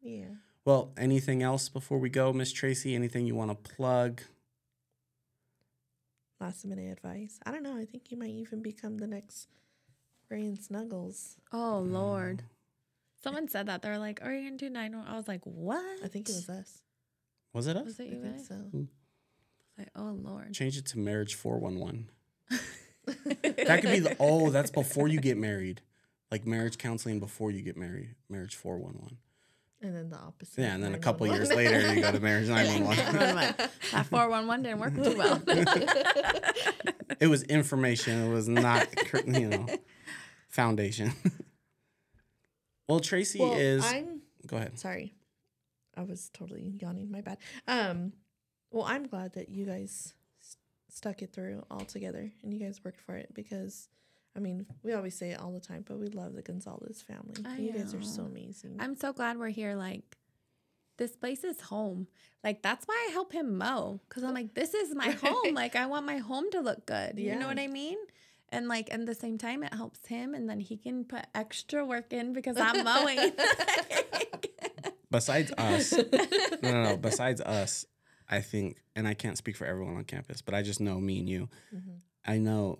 [0.00, 0.26] Yeah.
[0.64, 2.94] Well, anything else before we go, Miss Tracie?
[2.94, 4.22] Anything you want to plug?
[6.40, 7.38] Last minute advice.
[7.44, 7.76] I don't know.
[7.76, 9.48] I think you might even become the next
[10.28, 11.36] Ray and Snuggles.
[11.52, 12.44] Oh, um, Lord.
[13.22, 13.82] Someone said that.
[13.82, 15.84] They're like, Are you going to do 9 I was like, What?
[16.04, 16.82] I think it was us.
[17.52, 17.84] Was it us?
[17.84, 18.48] Was it I you think guys?
[18.48, 18.54] so.
[18.54, 18.84] Hmm.
[19.78, 20.52] Like, oh, Lord.
[20.52, 22.08] Change it to marriage 411.
[23.06, 25.80] That could be the oh, that's before you get married.
[26.30, 28.14] Like marriage counseling before you get married.
[28.28, 29.16] Marriage 411.
[29.82, 30.60] And then the opposite.
[30.60, 33.54] Yeah, and then a couple years later you go to marriage 911.
[33.92, 35.42] that 411 didn't work too well.
[37.18, 38.28] it was information.
[38.28, 38.86] It was not,
[39.26, 39.66] you know,
[40.48, 41.12] foundation.
[42.90, 43.84] Well, Tracie well, is.
[43.84, 44.78] I'm go ahead.
[44.78, 45.14] sorry.
[45.96, 47.10] I was totally yawning.
[47.10, 47.38] My bad.
[47.68, 48.12] Um,
[48.70, 50.56] well, I'm glad that you guys s-
[50.88, 53.88] stuck it through all together and you guys worked for it because,
[54.36, 57.34] I mean, we always say it all the time, but we love the Gonzalez family.
[57.44, 58.76] I you guys are so amazing.
[58.78, 59.74] I'm so glad we're here.
[59.74, 60.16] Like,
[60.96, 62.06] this place is home.
[62.44, 64.00] Like, that's why I help him mow.
[64.08, 65.54] Cause I'm like, this is my home.
[65.54, 67.18] Like, I want my home to look good.
[67.18, 67.96] You know what I mean?
[68.52, 70.34] And like, at the same time, it helps him.
[70.34, 73.32] And then he can put extra work in because I'm mowing.
[75.10, 76.96] Besides us, no, no, no.
[76.96, 77.84] Besides us,
[78.28, 81.18] I think, and I can't speak for everyone on campus, but I just know me
[81.18, 81.48] and you.
[81.74, 82.00] Mhm.
[82.24, 82.78] I know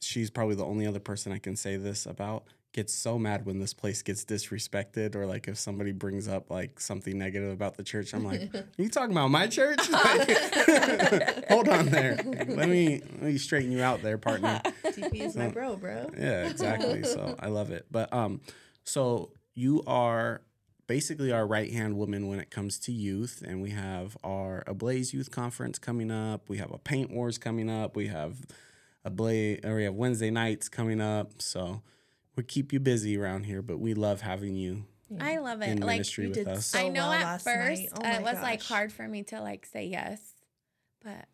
[0.00, 2.44] she's probably the only other person I can say this about.
[2.76, 6.78] Gets so mad when this place gets disrespected, or like if somebody brings up like
[6.78, 8.12] something negative about the church.
[8.12, 9.80] I'm like, are you talking about my church?
[9.90, 12.16] Like, hold on there.
[12.22, 14.60] Let me let me straighten you out there, partner.
[14.84, 16.10] DP is my bro, bro.
[16.18, 17.02] Yeah, exactly.
[17.04, 17.86] So I love it.
[17.90, 18.42] But um,
[18.84, 20.42] so you are
[20.86, 25.14] basically our right hand woman when it comes to youth, and we have our Ablaze
[25.14, 26.46] Youth Conference coming up.
[26.46, 27.96] We have a Paint Wars coming up.
[27.96, 28.44] We have
[29.02, 31.40] a Blaze, or we have Wednesday nights coming up.
[31.40, 31.80] So
[32.36, 34.84] we keep you busy around here, but we love having you
[35.20, 35.68] I love it.
[35.68, 36.66] in Like, ministry you with did us.
[36.66, 37.82] so I know well at first.
[37.94, 40.20] Oh it my was like hard for me to like say yes,
[41.02, 41.26] but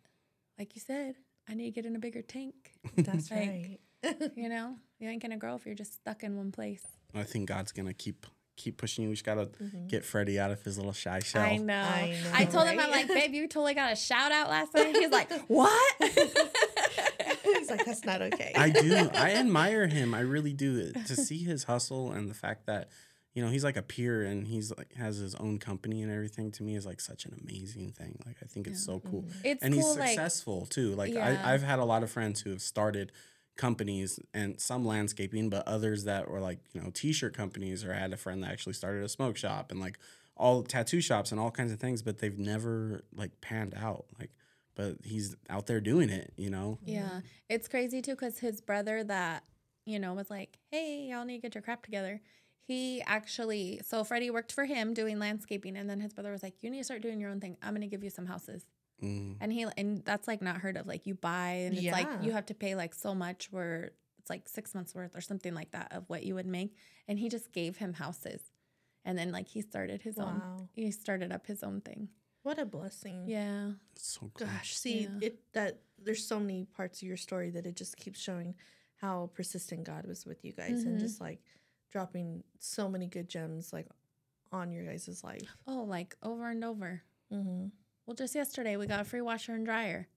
[0.59, 1.15] like you said,
[1.49, 2.71] I need to get in a bigger tank.
[2.95, 3.79] That's Like, right.
[4.35, 6.83] You know, you ain't gonna grow if you're just stuck in one place.
[7.15, 8.25] I think God's gonna keep
[8.55, 9.09] keep pushing you.
[9.09, 9.87] We just gotta Mhm.
[9.87, 11.41] get Freddie out of his little shy shell.
[11.41, 11.73] I know.
[11.73, 14.73] I I, know, told him, I'm like, babe, you totally got a shout out last
[14.75, 14.95] night.
[14.95, 15.95] He's like, what?
[17.63, 18.51] He's like, that's not okay.
[18.55, 19.09] I do.
[19.13, 20.13] I admire him.
[20.13, 20.91] I really do.
[20.91, 22.89] To see his hustle and the fact that,
[23.33, 26.51] you know, he's like a peer and he's like has his own company and everything
[26.51, 28.19] to me is like such an amazing thing.
[28.25, 29.23] Like I think it's so cool.
[29.23, 29.45] Mm-hmm.
[29.45, 30.93] It's And cool, he's like, successful too.
[30.95, 31.41] Like Yeah.
[31.43, 33.11] I, I've had a lot of friends who have started
[33.55, 37.97] companies and some landscaping, but others that were like, you know, t-shirt companies or I
[37.97, 39.99] had a friend that actually started a smoke shop and like
[40.35, 44.05] all tattoo shops and all kinds of things, but they've never like panned out.
[44.19, 44.31] Like
[44.75, 46.79] but he's out there doing it, you know?
[46.85, 47.21] yeah.
[47.49, 49.43] It's crazy too, because his brother that,
[49.85, 52.21] you know, was like, hey, y'all need to get your crap together.
[52.65, 56.55] He actually, so Freddie worked for him doing landscaping, and then his brother was like,
[56.61, 57.57] you need to start doing your own thing.
[57.61, 58.65] I'm going to give you some houses.
[59.03, 59.35] Mm.
[59.41, 60.87] And he, and that's like not heard of.
[60.87, 64.29] Like you buy, and it's like you have to pay like so much where it's
[64.29, 66.77] like six months worth or something like that of what you would make.
[67.09, 68.41] And he just gave him houses.
[69.03, 70.41] And then like he started his own,
[70.71, 72.07] he started up his own thing.
[72.43, 73.25] What a blessing.
[73.27, 73.71] Yeah.
[73.93, 74.47] It's so cool.
[74.47, 75.17] Gosh, see Yeah.
[75.21, 78.55] it that there's so many parts of your story that it just keeps showing
[78.97, 80.99] how persistent God was with you guys and Mhm.
[80.99, 81.41] just like
[81.89, 83.87] dropping so many good gems like
[84.51, 85.55] on your guys' life.
[85.67, 87.03] Oh, like over and over.
[87.31, 87.67] Mm-hmm.
[88.05, 90.07] Well, just yesterday we got a free washer and dryer,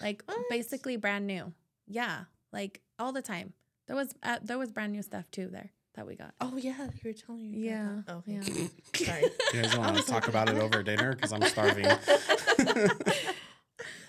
[0.00, 0.48] like What?
[0.48, 1.52] basically brand new.
[1.86, 3.52] Yeah, like all the time.
[3.86, 6.34] There was uh, there was brand new stuff too there that we got.
[6.40, 7.58] Oh yeah, you were telling me.
[7.68, 8.40] Yeah, Oh, yeah.
[8.40, 8.68] okay.
[9.04, 9.22] Sorry.
[9.52, 11.86] You guys want to talk like, about it over dinner because I'm starving.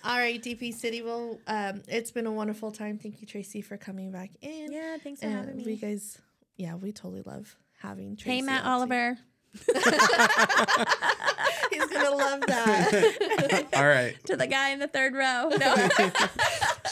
[0.04, 1.02] All right, DP City.
[1.02, 3.00] Well, um, it's been a wonderful time.
[3.00, 4.72] Thank you, Tracie, for coming back in.
[4.72, 6.20] Yeah, thanks for And having we guys,
[6.58, 8.36] yeah, we totally love having Tracie.
[8.36, 8.66] Hey, Matt.
[8.66, 9.18] Oliver.
[9.66, 9.76] He's
[11.88, 13.68] gonna love that.
[13.74, 14.16] All right.
[14.26, 15.50] to the guy in the third row.
[15.58, 15.76] No.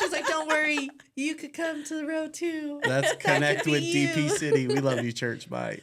[0.04, 3.84] She's like, "Don't worry, you could come to the road too." Let's That connect with
[3.84, 4.30] DP.
[4.32, 4.68] City.
[4.68, 5.50] We love you, church.
[5.50, 5.80] Bye.